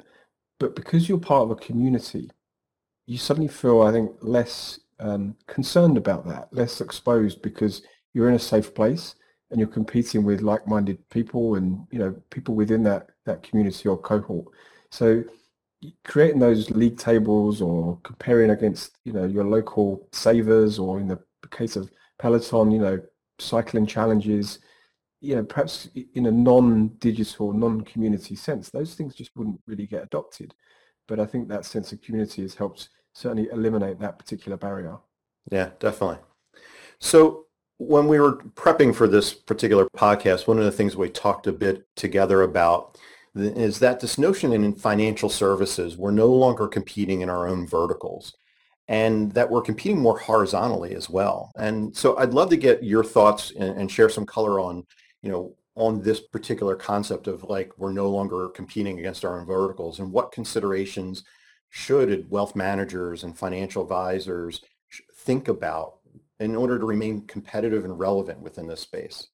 but 0.58 0.74
because 0.74 1.08
you're 1.08 1.18
part 1.18 1.44
of 1.44 1.50
a 1.50 1.56
community, 1.56 2.30
you 3.06 3.18
suddenly 3.18 3.48
feel, 3.48 3.82
I 3.82 3.92
think, 3.92 4.12
less 4.20 4.80
um, 5.00 5.36
concerned 5.46 5.96
about 5.96 6.26
that, 6.28 6.48
less 6.52 6.80
exposed 6.80 7.42
because 7.42 7.82
you're 8.12 8.28
in 8.28 8.34
a 8.34 8.38
safe 8.38 8.74
place 8.74 9.14
and 9.50 9.58
you're 9.58 9.68
competing 9.68 10.24
with 10.24 10.40
like-minded 10.40 11.08
people 11.08 11.54
and 11.54 11.86
you 11.90 11.98
know 11.98 12.14
people 12.30 12.54
within 12.54 12.82
that 12.82 13.08
that 13.24 13.42
community 13.42 13.88
or 13.88 13.96
cohort. 13.96 14.46
So 14.90 15.24
creating 16.04 16.40
those 16.40 16.70
league 16.70 16.98
tables 16.98 17.62
or 17.62 17.98
comparing 18.02 18.50
against 18.50 18.98
you 19.04 19.12
know 19.12 19.24
your 19.24 19.44
local 19.44 20.08
savers 20.12 20.78
or 20.78 21.00
in 21.00 21.08
the 21.08 21.18
case 21.50 21.76
of 21.76 21.90
Peloton, 22.18 22.70
you 22.70 22.80
know 22.80 23.00
cycling 23.38 23.86
challenges, 23.86 24.58
you 25.20 25.36
know, 25.36 25.44
perhaps 25.44 25.88
in 26.14 26.26
a 26.26 26.30
non-digital, 26.30 27.52
non-community 27.52 28.36
sense, 28.36 28.70
those 28.70 28.94
things 28.94 29.14
just 29.14 29.34
wouldn't 29.36 29.60
really 29.66 29.86
get 29.86 30.02
adopted. 30.02 30.54
But 31.06 31.18
I 31.18 31.26
think 31.26 31.48
that 31.48 31.64
sense 31.64 31.92
of 31.92 32.02
community 32.02 32.42
has 32.42 32.54
helped 32.54 32.90
certainly 33.14 33.48
eliminate 33.50 33.98
that 33.98 34.18
particular 34.18 34.56
barrier. 34.56 34.98
Yeah, 35.50 35.70
definitely. 35.80 36.18
So 37.00 37.46
when 37.78 38.06
we 38.06 38.20
were 38.20 38.36
prepping 38.54 38.94
for 38.94 39.08
this 39.08 39.32
particular 39.32 39.88
podcast, 39.96 40.46
one 40.46 40.58
of 40.58 40.64
the 40.64 40.72
things 40.72 40.96
we 40.96 41.08
talked 41.08 41.46
a 41.46 41.52
bit 41.52 41.86
together 41.96 42.42
about 42.42 42.98
is 43.34 43.78
that 43.78 44.00
this 44.00 44.18
notion 44.18 44.52
in 44.52 44.74
financial 44.74 45.28
services, 45.28 45.96
we're 45.96 46.10
no 46.10 46.26
longer 46.28 46.66
competing 46.66 47.20
in 47.20 47.30
our 47.30 47.48
own 47.48 47.66
verticals 47.66 48.34
and 48.88 49.32
that 49.32 49.50
we're 49.50 49.62
competing 49.62 50.00
more 50.00 50.18
horizontally 50.18 50.94
as 50.94 51.10
well. 51.10 51.52
And 51.56 51.94
so 51.94 52.16
I'd 52.18 52.34
love 52.34 52.50
to 52.50 52.56
get 52.56 52.82
your 52.82 53.04
thoughts 53.04 53.52
and, 53.58 53.78
and 53.78 53.90
share 53.90 54.08
some 54.08 54.26
color 54.26 54.58
on 54.58 54.86
you 55.22 55.30
know, 55.30 55.54
on 55.74 56.02
this 56.02 56.20
particular 56.20 56.74
concept 56.74 57.28
of 57.28 57.44
like 57.44 57.72
we're 57.78 57.92
no 57.92 58.10
longer 58.10 58.48
competing 58.48 58.98
against 58.98 59.24
our 59.24 59.38
own 59.38 59.46
verticals 59.46 60.00
and 60.00 60.10
what 60.10 60.32
considerations 60.32 61.22
should 61.70 62.28
wealth 62.30 62.56
managers 62.56 63.22
and 63.22 63.38
financial 63.38 63.82
advisors 63.82 64.62
think 65.14 65.48
about 65.48 65.98
in 66.40 66.56
order 66.56 66.78
to 66.78 66.86
remain 66.86 67.26
competitive 67.26 67.84
and 67.84 67.98
relevant 67.98 68.40
within 68.40 68.66
this 68.66 68.80
space? 68.80 69.28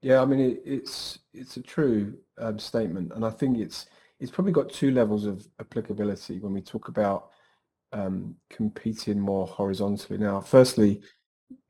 Yeah, 0.00 0.22
I 0.22 0.24
mean 0.24 0.40
it, 0.40 0.62
it's 0.64 1.18
it's 1.34 1.56
a 1.56 1.62
true 1.62 2.16
um, 2.38 2.58
statement, 2.58 3.12
and 3.14 3.24
I 3.24 3.30
think 3.30 3.58
it's 3.58 3.86
it's 4.20 4.30
probably 4.30 4.52
got 4.52 4.72
two 4.72 4.92
levels 4.92 5.26
of 5.26 5.46
applicability 5.60 6.38
when 6.38 6.52
we 6.52 6.60
talk 6.60 6.88
about 6.88 7.30
um, 7.92 8.36
competing 8.48 9.18
more 9.18 9.46
horizontally. 9.46 10.18
Now, 10.18 10.40
firstly, 10.40 11.02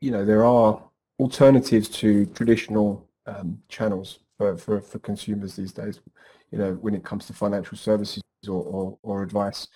you 0.01 0.11
know 0.11 0.25
there 0.25 0.45
are 0.45 0.83
alternatives 1.19 1.89
to 1.89 2.27
traditional 2.27 3.08
um, 3.29 3.59
channels 3.69 4.21
for, 4.37 4.57
for, 4.57 4.81
for 4.81 4.99
consumers 5.01 5.57
these 5.57 5.73
days, 5.73 6.01
you 6.51 6.59
know, 6.59 6.73
when 6.75 6.95
it 6.95 7.05
comes 7.05 7.27
to 7.27 7.33
financial 7.33 7.77
services 7.77 8.23
or, 8.49 8.63
or, 8.65 8.99
or 9.03 9.23
advice. 9.23 9.67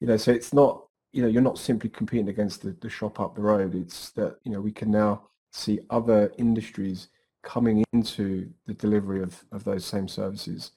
You 0.00 0.06
know, 0.06 0.16
so 0.16 0.32
it's 0.32 0.52
not, 0.52 0.86
you 1.12 1.22
know, 1.22 1.28
you're 1.28 1.42
not 1.42 1.58
simply 1.58 1.90
competing 1.90 2.28
against 2.28 2.62
the, 2.62 2.76
the 2.80 2.88
shop 2.88 3.20
up 3.20 3.34
the 3.34 3.42
road. 3.42 3.74
It's 3.74 4.10
that, 4.12 4.36
you 4.44 4.52
know, 4.52 4.60
we 4.60 4.72
can 4.72 4.90
now 4.90 5.28
see 5.52 5.80
other 5.90 6.32
industries 6.38 7.08
coming 7.42 7.84
into 7.92 8.50
the 8.66 8.74
delivery 8.74 9.22
of, 9.22 9.44
of 9.52 9.64
those 9.64 9.84
same 9.84 10.08
services. 10.08 10.72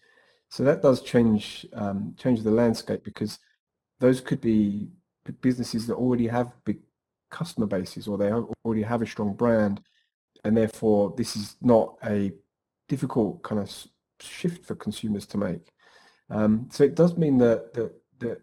So 0.50 0.64
that 0.64 0.82
does 0.82 1.02
change 1.02 1.66
um, 1.74 2.16
change 2.18 2.42
the 2.42 2.52
landscape 2.52 3.04
because 3.04 3.40
those 4.00 4.22
could 4.22 4.40
be 4.40 4.90
businesses 5.42 5.88
that 5.88 5.96
already 5.96 6.28
have 6.28 6.54
big 6.64 6.80
customer 7.30 7.66
bases 7.66 8.08
or 8.08 8.18
they 8.18 8.32
already 8.32 8.84
have 8.84 9.02
a 9.02 9.06
strong 9.06 9.34
brand 9.34 9.82
and 10.44 10.56
therefore 10.56 11.14
this 11.18 11.36
is 11.36 11.56
not 11.62 11.98
a 12.06 12.32
difficult 12.88 13.44
kind 13.44 13.62
of 13.62 13.72
shift 14.20 14.66
for 14.66 14.76
consumers 14.76 15.26
to 15.28 15.38
make. 15.38 15.72
Um, 16.30 16.68
so 16.72 16.84
it 16.84 16.96
does 16.96 17.18
mean 17.18 17.38
that, 17.40 17.74
that 17.74 17.94
that 18.20 18.42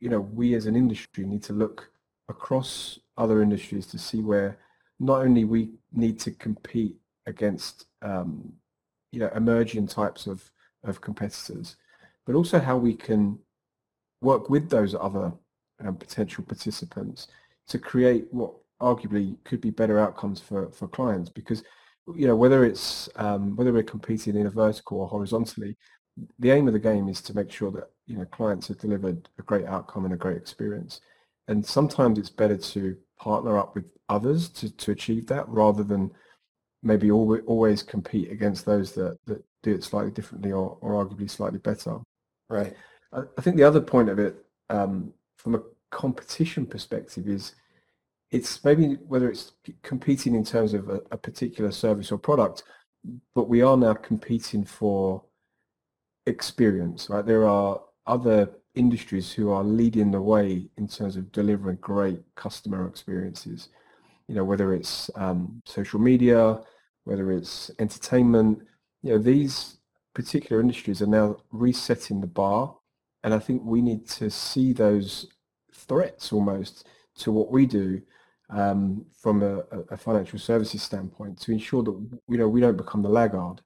you 0.00 0.08
know 0.08 0.20
we 0.20 0.54
as 0.54 0.66
an 0.66 0.76
industry 0.76 1.24
need 1.24 1.42
to 1.44 1.52
look 1.52 1.90
across 2.28 2.98
other 3.16 3.42
industries 3.42 3.86
to 3.86 3.98
see 3.98 4.20
where 4.20 4.58
not 4.98 5.20
only 5.20 5.44
we 5.44 5.70
need 5.92 6.18
to 6.20 6.30
compete 6.30 6.96
against 7.26 7.86
um, 8.02 8.52
you 9.12 9.20
know 9.20 9.30
emerging 9.34 9.86
types 9.86 10.26
of 10.26 10.50
of 10.84 11.00
competitors, 11.00 11.76
but 12.26 12.34
also 12.34 12.58
how 12.58 12.76
we 12.76 12.94
can 12.94 13.38
work 14.20 14.50
with 14.50 14.70
those 14.70 14.94
other 14.94 15.32
um, 15.84 15.96
potential 15.96 16.44
participants 16.44 17.28
to 17.68 17.78
create 17.78 18.26
what 18.30 18.52
arguably 18.82 19.36
could 19.44 19.60
be 19.60 19.70
better 19.70 19.98
outcomes 19.98 20.40
for, 20.40 20.70
for 20.72 20.88
clients 20.88 21.30
because 21.30 21.62
you 22.16 22.26
know 22.26 22.36
whether 22.36 22.64
it's 22.64 23.08
um, 23.16 23.54
whether 23.56 23.72
we're 23.72 23.82
competing 23.82 24.36
in 24.36 24.46
a 24.46 24.50
vertical 24.50 25.00
or 25.00 25.08
horizontally 25.08 25.76
the 26.38 26.50
aim 26.50 26.66
of 26.66 26.72
the 26.72 26.78
game 26.78 27.08
is 27.08 27.20
to 27.22 27.34
make 27.34 27.50
sure 27.50 27.70
that 27.70 27.90
you 28.06 28.16
know 28.16 28.24
clients 28.26 28.68
have 28.68 28.78
delivered 28.78 29.28
a 29.38 29.42
great 29.42 29.66
outcome 29.66 30.04
and 30.04 30.14
a 30.14 30.18
great 30.18 30.36
experience. 30.36 31.00
And 31.48 31.64
sometimes 31.64 32.18
it's 32.18 32.30
better 32.30 32.56
to 32.56 32.96
partner 33.18 33.58
up 33.58 33.74
with 33.74 33.84
others 34.08 34.48
to, 34.50 34.70
to 34.76 34.92
achieve 34.92 35.26
that 35.26 35.48
rather 35.48 35.82
than 35.82 36.10
maybe 36.82 37.10
always, 37.10 37.42
always 37.46 37.82
compete 37.82 38.30
against 38.30 38.64
those 38.64 38.92
that, 38.92 39.18
that 39.26 39.42
do 39.62 39.72
it 39.74 39.82
slightly 39.84 40.10
differently 40.10 40.52
or, 40.52 40.78
or 40.80 41.04
arguably 41.04 41.28
slightly 41.28 41.58
better. 41.58 41.98
Right. 42.48 42.74
I, 43.12 43.22
I 43.36 43.40
think 43.40 43.56
the 43.56 43.64
other 43.64 43.80
point 43.80 44.08
of 44.08 44.18
it 44.18 44.36
um, 44.70 45.12
from 45.36 45.56
a 45.56 45.62
competition 45.90 46.64
perspective 46.66 47.28
is 47.28 47.54
it's 48.32 48.64
maybe 48.64 48.94
whether 49.06 49.30
it's 49.30 49.52
competing 49.82 50.34
in 50.34 50.42
terms 50.42 50.72
of 50.72 50.88
a, 50.88 51.02
a, 51.10 51.18
particular 51.18 51.70
service 51.70 52.10
or 52.10 52.18
product, 52.18 52.64
but 53.34 53.48
we 53.48 53.60
are 53.60 53.76
now 53.76 53.92
competing 53.92 54.64
for 54.64 55.22
experience, 56.26 57.10
right? 57.10 57.26
There 57.26 57.46
are 57.46 57.80
other 58.06 58.50
industries 58.74 59.30
who 59.30 59.50
are 59.50 59.62
leading 59.62 60.10
the 60.10 60.20
way 60.20 60.70
in 60.78 60.88
terms 60.88 61.16
of 61.16 61.30
delivering 61.30 61.76
great 61.82 62.20
customer 62.34 62.88
experiences. 62.88 63.68
You 64.28 64.36
know, 64.36 64.44
whether 64.44 64.72
it's 64.72 65.10
um, 65.14 65.62
social 65.66 66.00
media, 66.00 66.58
whether 67.04 67.32
it's 67.32 67.70
entertainment, 67.78 68.62
you 69.02 69.12
know, 69.12 69.18
these 69.18 69.76
particular 70.14 70.62
industries 70.62 71.02
are 71.02 71.06
now 71.06 71.36
resetting 71.50 72.22
the 72.22 72.26
bar. 72.26 72.74
And 73.24 73.34
I 73.34 73.38
think 73.38 73.62
we 73.62 73.82
need 73.82 74.08
to 74.10 74.30
see 74.30 74.72
those 74.72 75.26
threats 75.74 76.32
almost 76.32 76.88
to 77.18 77.30
what 77.30 77.50
we 77.50 77.66
do 77.66 78.00
um, 78.52 79.04
from 79.18 79.42
a, 79.42 79.62
a, 79.90 79.96
financial 79.96 80.38
services 80.38 80.82
standpoint 80.82 81.40
to 81.40 81.52
ensure 81.52 81.82
that 81.82 81.92
you 82.28 82.38
know 82.38 82.48
we 82.48 82.60
don't 82.60 82.76
become 82.76 83.02
the 83.02 83.08
laggard 83.08 83.62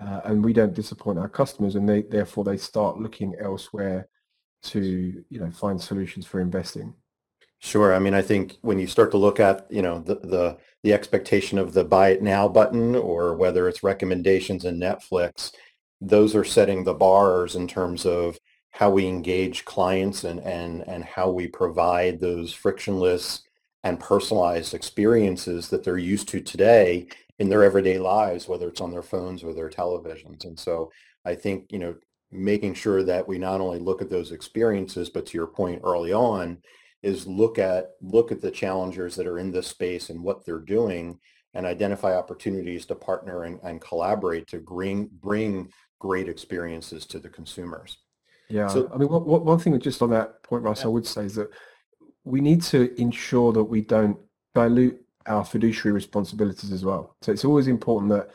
uh, 0.00 0.20
and 0.24 0.44
we 0.44 0.52
don't 0.52 0.74
disappoint 0.74 1.18
our 1.18 1.28
customers 1.28 1.74
and 1.74 1.88
they 1.88 2.02
therefore 2.02 2.44
they 2.44 2.56
start 2.56 3.00
looking 3.00 3.34
elsewhere 3.40 4.08
to 4.62 5.24
you 5.28 5.40
know 5.40 5.50
find 5.50 5.80
solutions 5.80 6.26
for 6.26 6.40
investing. 6.40 6.94
Sure. 7.58 7.94
I 7.94 7.98
mean, 7.98 8.14
I 8.14 8.22
think 8.22 8.56
when 8.60 8.78
you 8.78 8.86
start 8.86 9.10
to 9.12 9.16
look 9.16 9.40
at, 9.40 9.66
you 9.70 9.80
know, 9.80 10.00
the, 10.00 10.16
the, 10.16 10.58
the 10.82 10.92
expectation 10.92 11.58
of 11.58 11.72
the 11.72 11.84
buy 11.84 12.10
it 12.10 12.22
now 12.22 12.46
button 12.46 12.94
or 12.94 13.34
whether 13.34 13.66
it's 13.66 13.82
recommendations 13.82 14.66
in 14.66 14.78
Netflix, 14.78 15.52
those 16.00 16.34
are 16.34 16.44
setting 16.44 16.84
the 16.84 16.94
bars 16.94 17.56
in 17.56 17.66
terms 17.66 18.04
of 18.04 18.38
how 18.70 18.90
we 18.90 19.06
engage 19.06 19.64
clients 19.64 20.22
and, 20.22 20.38
and, 20.40 20.86
and 20.86 21.02
how 21.02 21.30
we 21.30 21.48
provide 21.48 22.20
those 22.20 22.52
frictionless 22.52 23.45
and 23.86 24.00
personalized 24.00 24.74
experiences 24.74 25.68
that 25.68 25.84
they're 25.84 25.96
used 25.96 26.28
to 26.28 26.40
today 26.40 27.06
in 27.38 27.48
their 27.48 27.62
everyday 27.62 27.98
lives, 27.98 28.48
whether 28.48 28.66
it's 28.66 28.80
on 28.80 28.90
their 28.90 29.02
phones 29.02 29.44
or 29.44 29.54
their 29.54 29.70
televisions. 29.70 30.44
And 30.44 30.58
so 30.58 30.90
I 31.24 31.36
think, 31.36 31.70
you 31.70 31.78
know, 31.78 31.94
making 32.32 32.74
sure 32.74 33.04
that 33.04 33.28
we 33.28 33.38
not 33.38 33.60
only 33.60 33.78
look 33.78 34.02
at 34.02 34.10
those 34.10 34.32
experiences, 34.32 35.08
but 35.08 35.24
to 35.26 35.38
your 35.38 35.46
point 35.46 35.82
early 35.84 36.12
on, 36.12 36.58
is 37.04 37.28
look 37.28 37.60
at 37.60 37.90
look 38.02 38.32
at 38.32 38.40
the 38.40 38.50
challengers 38.50 39.14
that 39.14 39.28
are 39.28 39.38
in 39.38 39.52
this 39.52 39.68
space 39.68 40.10
and 40.10 40.20
what 40.20 40.44
they're 40.44 40.58
doing 40.58 41.16
and 41.54 41.64
identify 41.64 42.16
opportunities 42.16 42.86
to 42.86 42.96
partner 42.96 43.44
and, 43.44 43.60
and 43.62 43.80
collaborate 43.80 44.48
to 44.48 44.58
bring 44.58 45.08
bring 45.22 45.68
great 46.00 46.28
experiences 46.28 47.06
to 47.06 47.20
the 47.20 47.28
consumers. 47.28 47.98
Yeah, 48.48 48.66
so, 48.66 48.90
I 48.92 48.96
mean, 48.96 49.08
what, 49.08 49.44
one 49.44 49.58
thing 49.58 49.78
just 49.80 50.02
on 50.02 50.10
that 50.10 50.42
point, 50.42 50.64
Russ, 50.64 50.80
yeah. 50.80 50.86
I 50.86 50.88
would 50.88 51.06
say 51.06 51.24
is 51.24 51.36
that 51.36 51.50
we 52.26 52.40
need 52.40 52.60
to 52.60 53.00
ensure 53.00 53.52
that 53.52 53.62
we 53.62 53.80
don't 53.80 54.18
dilute 54.52 55.00
our 55.26 55.44
fiduciary 55.44 55.92
responsibilities 55.92 56.72
as 56.72 56.84
well. 56.84 57.16
So 57.22 57.30
it's 57.30 57.44
always 57.44 57.68
important 57.68 58.10
that, 58.10 58.30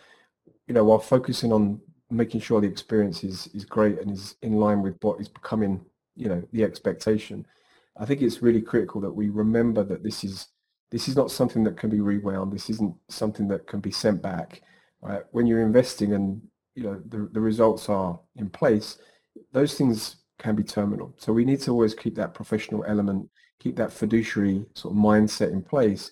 you 0.65 0.73
know, 0.73 0.85
while 0.85 0.99
focusing 0.99 1.51
on 1.51 1.81
making 2.09 2.39
sure 2.39 2.61
the 2.61 2.67
experience 2.67 3.23
is, 3.23 3.47
is 3.47 3.65
great 3.65 3.99
and 3.99 4.09
is 4.11 4.35
in 4.41 4.53
line 4.53 4.81
with 4.81 4.95
what 5.01 5.19
is 5.19 5.27
becoming, 5.27 5.85
you 6.15 6.29
know, 6.29 6.41
the 6.53 6.63
expectation. 6.63 7.45
I 7.97 8.05
think 8.05 8.21
it's 8.21 8.41
really 8.41 8.61
critical 8.61 9.01
that 9.01 9.11
we 9.11 9.27
remember 9.27 9.83
that 9.83 10.03
this 10.03 10.23
is 10.23 10.47
this 10.89 11.07
is 11.07 11.15
not 11.15 11.31
something 11.31 11.63
that 11.63 11.77
can 11.77 11.89
be 11.89 12.01
rewound. 12.01 12.51
This 12.51 12.69
isn't 12.69 12.95
something 13.09 13.47
that 13.47 13.65
can 13.65 13.79
be 13.79 13.91
sent 13.91 14.21
back. 14.21 14.61
Right? 15.01 15.23
When 15.31 15.47
you're 15.47 15.61
investing 15.61 16.13
and 16.13 16.41
you 16.75 16.83
know 16.83 17.01
the, 17.07 17.29
the 17.31 17.39
results 17.39 17.89
are 17.89 18.19
in 18.37 18.49
place, 18.49 18.97
those 19.51 19.75
things 19.75 20.17
can 20.41 20.55
be 20.55 20.63
terminal. 20.63 21.13
So 21.17 21.31
we 21.31 21.45
need 21.45 21.61
to 21.61 21.71
always 21.71 21.93
keep 21.93 22.15
that 22.15 22.33
professional 22.33 22.83
element, 22.85 23.29
keep 23.59 23.75
that 23.77 23.93
fiduciary 23.93 24.65
sort 24.73 24.93
of 24.93 24.99
mindset 24.99 25.51
in 25.51 25.61
place, 25.61 26.11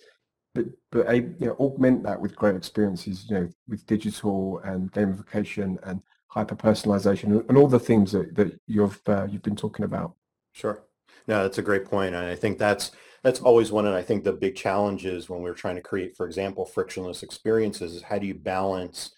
but 0.53 0.65
but 0.91 1.15
you 1.15 1.47
know, 1.47 1.55
augment 1.59 2.03
that 2.03 2.19
with 2.19 2.35
great 2.35 2.55
experiences, 2.55 3.25
you 3.29 3.35
know, 3.35 3.49
with 3.67 3.85
digital 3.85 4.59
and 4.59 4.91
gamification 4.91 5.77
and 5.83 6.01
hyper 6.27 6.55
personalization 6.55 7.47
and 7.49 7.57
all 7.57 7.67
the 7.67 7.79
things 7.79 8.11
that, 8.11 8.35
that 8.35 8.59
you've 8.67 9.01
uh, 9.07 9.27
you've 9.29 9.43
been 9.43 9.55
talking 9.55 9.85
about. 9.85 10.13
Sure. 10.53 10.83
No, 11.27 11.43
that's 11.43 11.57
a 11.57 11.63
great 11.63 11.85
point, 11.85 12.15
and 12.15 12.25
I 12.25 12.35
think 12.35 12.57
that's 12.57 12.91
that's 13.23 13.41
always 13.41 13.71
one. 13.71 13.85
And 13.85 13.95
I 13.95 14.01
think 14.01 14.23
the 14.23 14.33
big 14.33 14.55
challenge 14.55 15.05
is 15.05 15.29
when 15.29 15.41
we're 15.41 15.53
trying 15.53 15.75
to 15.75 15.81
create, 15.81 16.15
for 16.15 16.25
example, 16.25 16.65
frictionless 16.65 17.23
experiences, 17.23 17.95
is 17.95 18.03
how 18.03 18.17
do 18.17 18.27
you 18.27 18.35
balance 18.35 19.11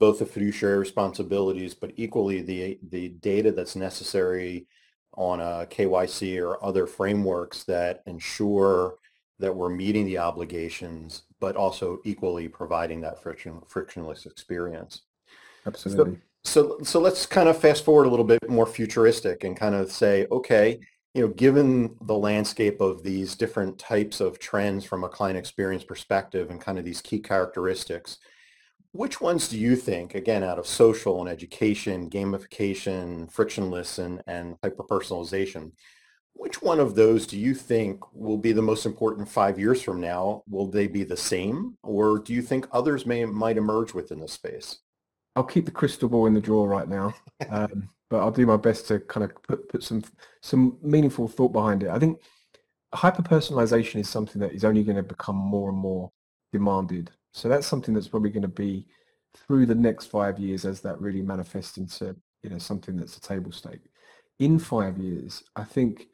both 0.00 0.18
the 0.18 0.26
fiduciary 0.26 0.78
responsibilities, 0.78 1.74
but 1.74 1.92
equally 1.96 2.42
the 2.42 2.78
the 2.90 3.10
data 3.10 3.52
that's 3.52 3.76
necessary 3.76 4.66
on 5.16 5.40
a 5.40 5.66
KYC 5.70 6.42
or 6.42 6.62
other 6.64 6.86
frameworks 6.86 7.64
that 7.64 8.02
ensure 8.06 8.96
that 9.38 9.54
we're 9.54 9.68
meeting 9.68 10.06
the 10.06 10.18
obligations, 10.18 11.22
but 11.40 11.56
also 11.56 11.98
equally 12.04 12.48
providing 12.48 13.00
that 13.00 13.22
friction, 13.22 13.60
frictionless 13.68 14.26
experience. 14.26 15.02
Absolutely. 15.66 16.20
So, 16.44 16.78
so, 16.78 16.84
so 16.84 17.00
let's 17.00 17.26
kind 17.26 17.48
of 17.48 17.58
fast 17.58 17.84
forward 17.84 18.06
a 18.06 18.10
little 18.10 18.24
bit 18.24 18.48
more 18.48 18.66
futuristic 18.66 19.44
and 19.44 19.56
kind 19.56 19.74
of 19.74 19.90
say, 19.90 20.26
okay, 20.30 20.80
you 21.14 21.22
know, 21.22 21.28
given 21.28 21.96
the 22.02 22.16
landscape 22.16 22.80
of 22.80 23.02
these 23.02 23.34
different 23.34 23.78
types 23.78 24.20
of 24.20 24.38
trends 24.38 24.84
from 24.84 25.04
a 25.04 25.08
client 25.08 25.38
experience 25.38 25.84
perspective 25.84 26.50
and 26.50 26.60
kind 26.60 26.78
of 26.78 26.84
these 26.84 27.00
key 27.00 27.20
characteristics, 27.20 28.18
which 28.94 29.20
ones 29.20 29.48
do 29.48 29.58
you 29.58 29.74
think, 29.74 30.14
again, 30.14 30.44
out 30.44 30.56
of 30.56 30.68
social 30.68 31.18
and 31.18 31.28
education, 31.28 32.08
gamification, 32.08 33.28
frictionless, 33.28 33.98
and, 33.98 34.22
and 34.28 34.56
hyper-personalization, 34.62 35.72
which 36.34 36.62
one 36.62 36.78
of 36.78 36.94
those 36.94 37.26
do 37.26 37.36
you 37.36 37.56
think 37.56 38.00
will 38.14 38.38
be 38.38 38.52
the 38.52 38.62
most 38.62 38.86
important 38.86 39.28
five 39.28 39.58
years 39.58 39.82
from 39.82 40.00
now? 40.00 40.44
Will 40.48 40.68
they 40.68 40.86
be 40.86 41.02
the 41.02 41.16
same, 41.16 41.76
or 41.82 42.20
do 42.20 42.32
you 42.32 42.40
think 42.40 42.68
others 42.70 43.04
may 43.04 43.24
might 43.24 43.56
emerge 43.56 43.92
within 43.94 44.20
the 44.20 44.28
space? 44.28 44.78
I'll 45.34 45.42
keep 45.42 45.64
the 45.64 45.72
crystal 45.72 46.08
ball 46.08 46.26
in 46.26 46.34
the 46.34 46.40
drawer 46.40 46.68
right 46.68 46.88
now, 46.88 47.14
um, 47.50 47.88
but 48.10 48.18
I'll 48.18 48.30
do 48.30 48.46
my 48.46 48.56
best 48.56 48.86
to 48.88 49.00
kind 49.00 49.24
of 49.24 49.42
put, 49.42 49.68
put 49.70 49.82
some 49.82 50.04
some 50.40 50.78
meaningful 50.82 51.26
thought 51.26 51.52
behind 51.52 51.82
it. 51.82 51.90
I 51.90 51.98
think 51.98 52.20
hyper 52.94 53.22
personalization 53.22 53.98
is 53.98 54.08
something 54.08 54.40
that 54.40 54.52
is 54.52 54.64
only 54.64 54.84
going 54.84 54.98
to 54.98 55.02
become 55.02 55.36
more 55.36 55.70
and 55.70 55.78
more 55.78 56.12
demanded. 56.52 57.10
So 57.34 57.48
that's 57.48 57.66
something 57.66 57.94
that's 57.94 58.08
probably 58.08 58.30
going 58.30 58.42
to 58.42 58.48
be 58.48 58.86
through 59.36 59.66
the 59.66 59.74
next 59.74 60.06
five 60.06 60.38
years 60.38 60.64
as 60.64 60.80
that 60.82 61.00
really 61.00 61.20
manifests 61.20 61.76
into 61.76 62.16
you 62.42 62.50
know 62.50 62.58
something 62.58 62.96
that's 62.96 63.16
a 63.16 63.20
table 63.20 63.52
stake. 63.52 63.90
In 64.38 64.58
five 64.58 64.98
years, 64.98 65.42
I 65.56 65.64
think 65.64 66.06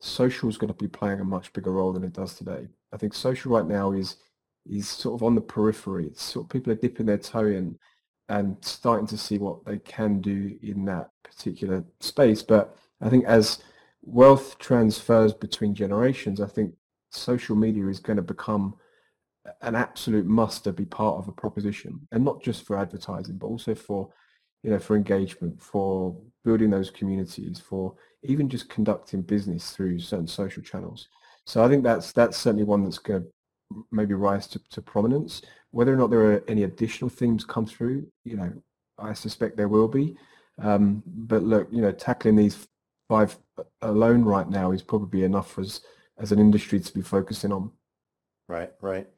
social 0.00 0.48
is 0.48 0.58
going 0.58 0.72
to 0.72 0.78
be 0.78 0.88
playing 0.88 1.20
a 1.20 1.24
much 1.24 1.52
bigger 1.54 1.72
role 1.72 1.92
than 1.92 2.04
it 2.04 2.12
does 2.12 2.34
today. 2.34 2.68
I 2.92 2.98
think 2.98 3.14
social 3.14 3.52
right 3.52 3.66
now 3.66 3.92
is 3.92 4.16
is 4.68 4.88
sort 4.88 5.18
of 5.18 5.24
on 5.24 5.34
the 5.34 5.40
periphery. 5.40 6.06
It's 6.06 6.22
sort 6.22 6.44
of 6.44 6.50
people 6.50 6.72
are 6.72 6.76
dipping 6.76 7.06
their 7.06 7.18
toe 7.18 7.46
in 7.46 7.78
and 8.28 8.56
starting 8.60 9.06
to 9.06 9.18
see 9.18 9.38
what 9.38 9.64
they 9.64 9.78
can 9.78 10.20
do 10.20 10.58
in 10.62 10.84
that 10.86 11.10
particular 11.24 11.84
space. 12.00 12.42
But 12.42 12.76
I 13.00 13.08
think 13.08 13.24
as 13.24 13.62
wealth 14.02 14.58
transfers 14.58 15.32
between 15.32 15.74
generations, 15.74 16.40
I 16.40 16.48
think 16.48 16.74
social 17.10 17.56
media 17.56 17.86
is 17.86 18.00
going 18.00 18.16
to 18.16 18.22
become 18.22 18.74
an 19.62 19.74
absolute 19.74 20.26
must 20.26 20.64
to 20.64 20.72
be 20.72 20.84
part 20.84 21.18
of 21.18 21.28
a 21.28 21.32
proposition 21.32 22.06
and 22.12 22.24
not 22.24 22.42
just 22.42 22.66
for 22.66 22.78
advertising, 22.78 23.36
but 23.38 23.46
also 23.46 23.74
for, 23.74 24.08
you 24.62 24.70
know, 24.70 24.78
for 24.78 24.96
engagement, 24.96 25.60
for 25.60 26.16
building 26.44 26.70
those 26.70 26.90
communities, 26.90 27.60
for 27.60 27.94
even 28.22 28.48
just 28.48 28.68
conducting 28.68 29.22
business 29.22 29.70
through 29.70 29.98
certain 29.98 30.26
social 30.26 30.62
channels. 30.62 31.08
So 31.44 31.64
I 31.64 31.68
think 31.68 31.84
that's 31.84 32.12
that's 32.12 32.36
certainly 32.36 32.64
one 32.64 32.84
that's 32.84 32.98
going 32.98 33.22
to 33.22 33.28
maybe 33.90 34.14
rise 34.14 34.46
to, 34.48 34.60
to 34.70 34.82
prominence. 34.82 35.42
Whether 35.70 35.92
or 35.92 35.96
not 35.96 36.10
there 36.10 36.32
are 36.32 36.44
any 36.48 36.64
additional 36.64 37.10
themes 37.10 37.44
come 37.44 37.66
through, 37.66 38.06
you 38.24 38.36
know, 38.36 38.52
I 38.98 39.12
suspect 39.12 39.56
there 39.56 39.68
will 39.68 39.88
be. 39.88 40.16
Um, 40.60 41.02
but 41.06 41.42
look, 41.42 41.68
you 41.70 41.82
know, 41.82 41.92
tackling 41.92 42.36
these 42.36 42.66
five 43.08 43.36
alone 43.82 44.24
right 44.24 44.48
now 44.48 44.72
is 44.72 44.82
probably 44.82 45.24
enough 45.24 45.50
for 45.50 45.60
us 45.60 45.80
as 46.18 46.32
an 46.32 46.38
industry 46.38 46.80
to 46.80 46.94
be 46.94 47.02
focusing 47.02 47.52
on. 47.52 47.70
Right, 48.48 48.70
right. 48.80 49.08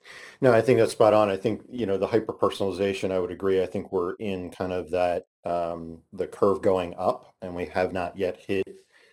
No, 0.40 0.52
I 0.54 0.62
think 0.62 0.78
that's 0.78 0.92
spot 0.92 1.12
on. 1.12 1.28
I 1.28 1.36
think, 1.36 1.62
you 1.70 1.84
know, 1.84 1.98
the 1.98 2.06
hyper 2.06 2.32
personalization, 2.32 3.10
I 3.10 3.18
would 3.18 3.30
agree. 3.30 3.62
I 3.62 3.66
think 3.66 3.92
we're 3.92 4.14
in 4.14 4.50
kind 4.50 4.72
of 4.72 4.90
that, 4.92 5.24
um, 5.44 5.98
the 6.14 6.26
curve 6.26 6.62
going 6.62 6.94
up 6.96 7.34
and 7.42 7.54
we 7.54 7.66
have 7.66 7.92
not 7.92 8.16
yet 8.16 8.38
hit 8.38 8.64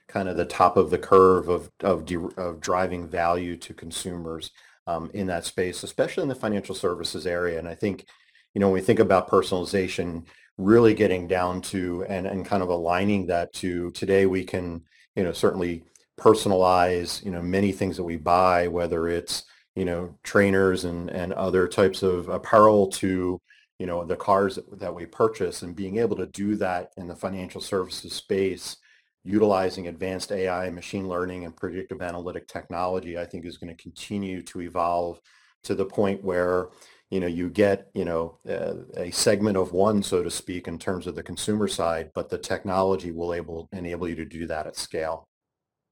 kind 0.08 0.30
of 0.30 0.38
the 0.38 0.46
top 0.46 0.78
of 0.78 0.90
the 0.90 0.98
curve 0.98 1.50
of, 1.50 1.70
of, 1.82 2.06
de- 2.06 2.30
of 2.38 2.62
driving 2.62 3.10
value 3.10 3.58
to 3.58 3.74
consumers 3.74 4.52
um, 4.88 5.12
in 5.14 5.28
that 5.28 5.44
space, 5.44 5.84
especially 5.84 6.24
in 6.24 6.30
the 6.30 6.36
financial 6.36 6.76
services 6.76 7.28
area. 7.28 7.60
And 7.60 7.68
I 7.68 7.76
think, 7.76 8.06
you 8.54 8.62
know, 8.62 8.68
when 8.68 8.76
we 8.76 8.82
think 8.82 9.00
about 9.00 9.30
personalization, 9.30 10.26
really 10.58 10.94
getting 10.94 11.28
down 11.28 11.62
to 11.62 12.06
and, 12.08 12.26
and 12.26 12.46
kind 12.46 12.64
of 12.64 12.70
aligning 12.70 13.28
that 13.28 13.52
to 13.52 13.92
today 13.92 14.26
we 14.26 14.46
can, 14.46 14.82
you 15.18 15.24
know, 15.24 15.34
certainly 15.34 15.84
personalize, 16.18 17.24
you 17.26 17.32
know, 17.32 17.42
many 17.42 17.74
things 17.74 17.98
that 17.98 18.04
we 18.04 18.16
buy, 18.16 18.70
whether 18.70 19.10
it's, 19.10 19.44
you 19.76 19.86
know, 19.86 20.16
trainers 20.24 20.86
and, 20.86 21.10
and 21.10 21.34
other 21.34 21.68
types 21.68 22.02
of 22.04 22.30
apparel 22.30 22.88
to, 22.88 23.40
you 23.80 23.86
know, 23.86 24.06
the 24.06 24.16
cars 24.16 24.58
that, 24.74 24.94
we 24.94 25.06
purchase 25.06 25.62
and 25.62 25.76
being 25.76 25.98
able 25.98 26.16
to 26.16 26.28
do 26.28 26.56
that 26.56 26.92
in 26.98 27.08
the 27.08 27.16
financial 27.16 27.62
services 27.62 28.14
space 28.14 28.78
utilizing 29.26 29.88
advanced 29.88 30.32
AI, 30.32 30.70
machine 30.70 31.10
learning, 31.10 31.46
and 31.46 31.56
predictive 31.58 32.02
analytic 32.02 32.48
technology, 32.48 33.18
I 33.18 33.26
think 33.26 33.44
is 33.44 33.58
going 33.58 33.76
to 33.76 33.84
continue 33.84 34.44
to 34.44 34.62
evolve 34.62 35.20
to 35.64 35.74
the 35.74 35.86
point 35.86 36.24
where 36.24 36.70
you 37.10 37.20
know 37.20 37.28
you 37.28 37.50
get 37.50 37.90
you 37.94 38.06
know 38.06 38.38
uh, 38.48 38.76
a 38.98 39.12
segment 39.12 39.58
of 39.58 39.74
one, 39.74 40.04
so 40.04 40.24
to 40.24 40.30
speak, 40.30 40.68
in 40.68 40.78
terms 40.78 41.08
of 41.08 41.16
the 41.16 41.24
consumer 41.24 41.68
side, 41.68 42.12
but 42.14 42.30
the 42.30 42.38
technology 42.38 43.12
will 43.12 43.34
able 43.34 43.68
enable 43.74 44.08
you 44.08 44.16
to 44.16 44.26
do 44.26 44.48
that 44.48 44.68
at 44.68 44.78
scale. 44.78 45.28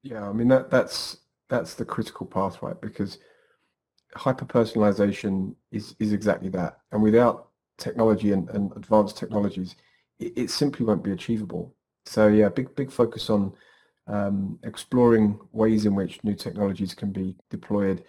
Yeah, 0.03 0.29
I 0.29 0.31
mean 0.31 0.47
that 0.49 0.69
that's 0.69 1.17
that's 1.49 1.73
the 1.73 1.85
critical 1.85 2.27
path, 2.27 2.61
right? 2.61 2.79
Because 2.79 3.17
hyper 4.15 4.45
personalization 4.45 5.55
is 5.71 5.95
is 5.99 6.13
exactly 6.13 6.49
that, 6.49 6.79
and 6.91 7.01
without 7.01 7.49
technology 7.77 8.31
and, 8.31 8.49
and 8.49 8.71
advanced 8.75 9.17
technologies, 9.17 9.75
it, 10.19 10.33
it 10.35 10.49
simply 10.49 10.85
won't 10.85 11.03
be 11.03 11.11
achievable. 11.11 11.75
So 12.05 12.27
yeah, 12.27 12.49
big 12.49 12.75
big 12.75 12.91
focus 12.91 13.29
on 13.29 13.53
um, 14.07 14.59
exploring 14.63 15.39
ways 15.51 15.85
in 15.85 15.95
which 15.95 16.23
new 16.23 16.35
technologies 16.35 16.93
can 16.93 17.11
be 17.11 17.35
deployed 17.49 18.03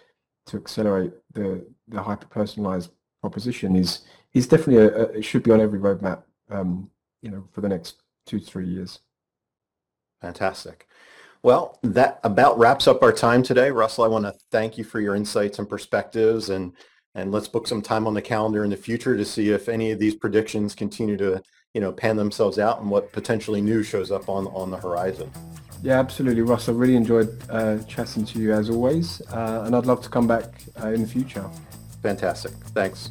to 0.46 0.56
accelerate 0.56 1.12
the 1.32 1.66
the 1.88 2.02
hyper 2.02 2.26
personalized 2.26 2.90
proposition 3.20 3.76
is 3.76 4.02
is 4.34 4.46
definitely 4.46 4.84
a, 4.84 4.88
a, 4.88 5.02
it 5.18 5.22
should 5.24 5.42
be 5.42 5.50
on 5.50 5.60
every 5.60 5.78
roadmap 5.78 6.24
um, 6.50 6.90
you 7.22 7.30
know 7.30 7.48
for 7.52 7.60
the 7.60 7.68
next 7.68 8.02
two 8.26 8.40
three 8.40 8.66
years. 8.66 9.00
Fantastic. 10.20 10.88
Well, 11.44 11.78
that 11.82 12.20
about 12.24 12.58
wraps 12.58 12.88
up 12.88 13.02
our 13.02 13.12
time 13.12 13.42
today. 13.42 13.70
Russell, 13.70 14.02
I 14.02 14.08
want 14.08 14.24
to 14.24 14.32
thank 14.50 14.78
you 14.78 14.82
for 14.82 14.98
your 14.98 15.14
insights 15.14 15.58
and 15.58 15.68
perspectives 15.68 16.48
and 16.48 16.72
and 17.14 17.30
let's 17.30 17.48
book 17.48 17.68
some 17.68 17.82
time 17.82 18.06
on 18.06 18.14
the 18.14 18.22
calendar 18.22 18.64
in 18.64 18.70
the 18.70 18.78
future 18.78 19.14
to 19.14 19.26
see 19.26 19.50
if 19.50 19.68
any 19.68 19.90
of 19.90 19.98
these 19.98 20.14
predictions 20.14 20.74
continue 20.74 21.18
to 21.18 21.42
you 21.74 21.82
know 21.82 21.92
pan 21.92 22.16
themselves 22.16 22.58
out 22.58 22.80
and 22.80 22.88
what 22.88 23.12
potentially 23.12 23.60
new 23.60 23.82
shows 23.82 24.10
up 24.10 24.30
on 24.30 24.46
on 24.46 24.70
the 24.70 24.78
horizon. 24.78 25.30
Yeah, 25.82 25.98
absolutely, 25.98 26.40
Russell. 26.40 26.76
Really 26.76 26.96
enjoyed 26.96 27.28
uh, 27.50 27.76
chatting 27.80 28.24
to 28.24 28.38
you 28.38 28.54
as 28.54 28.70
always, 28.70 29.20
uh, 29.30 29.64
and 29.66 29.76
I'd 29.76 29.84
love 29.84 30.00
to 30.00 30.08
come 30.08 30.26
back 30.26 30.46
uh, 30.82 30.88
in 30.88 31.02
the 31.02 31.06
future. 31.06 31.44
Fantastic. 32.00 32.52
Thanks. 32.72 33.10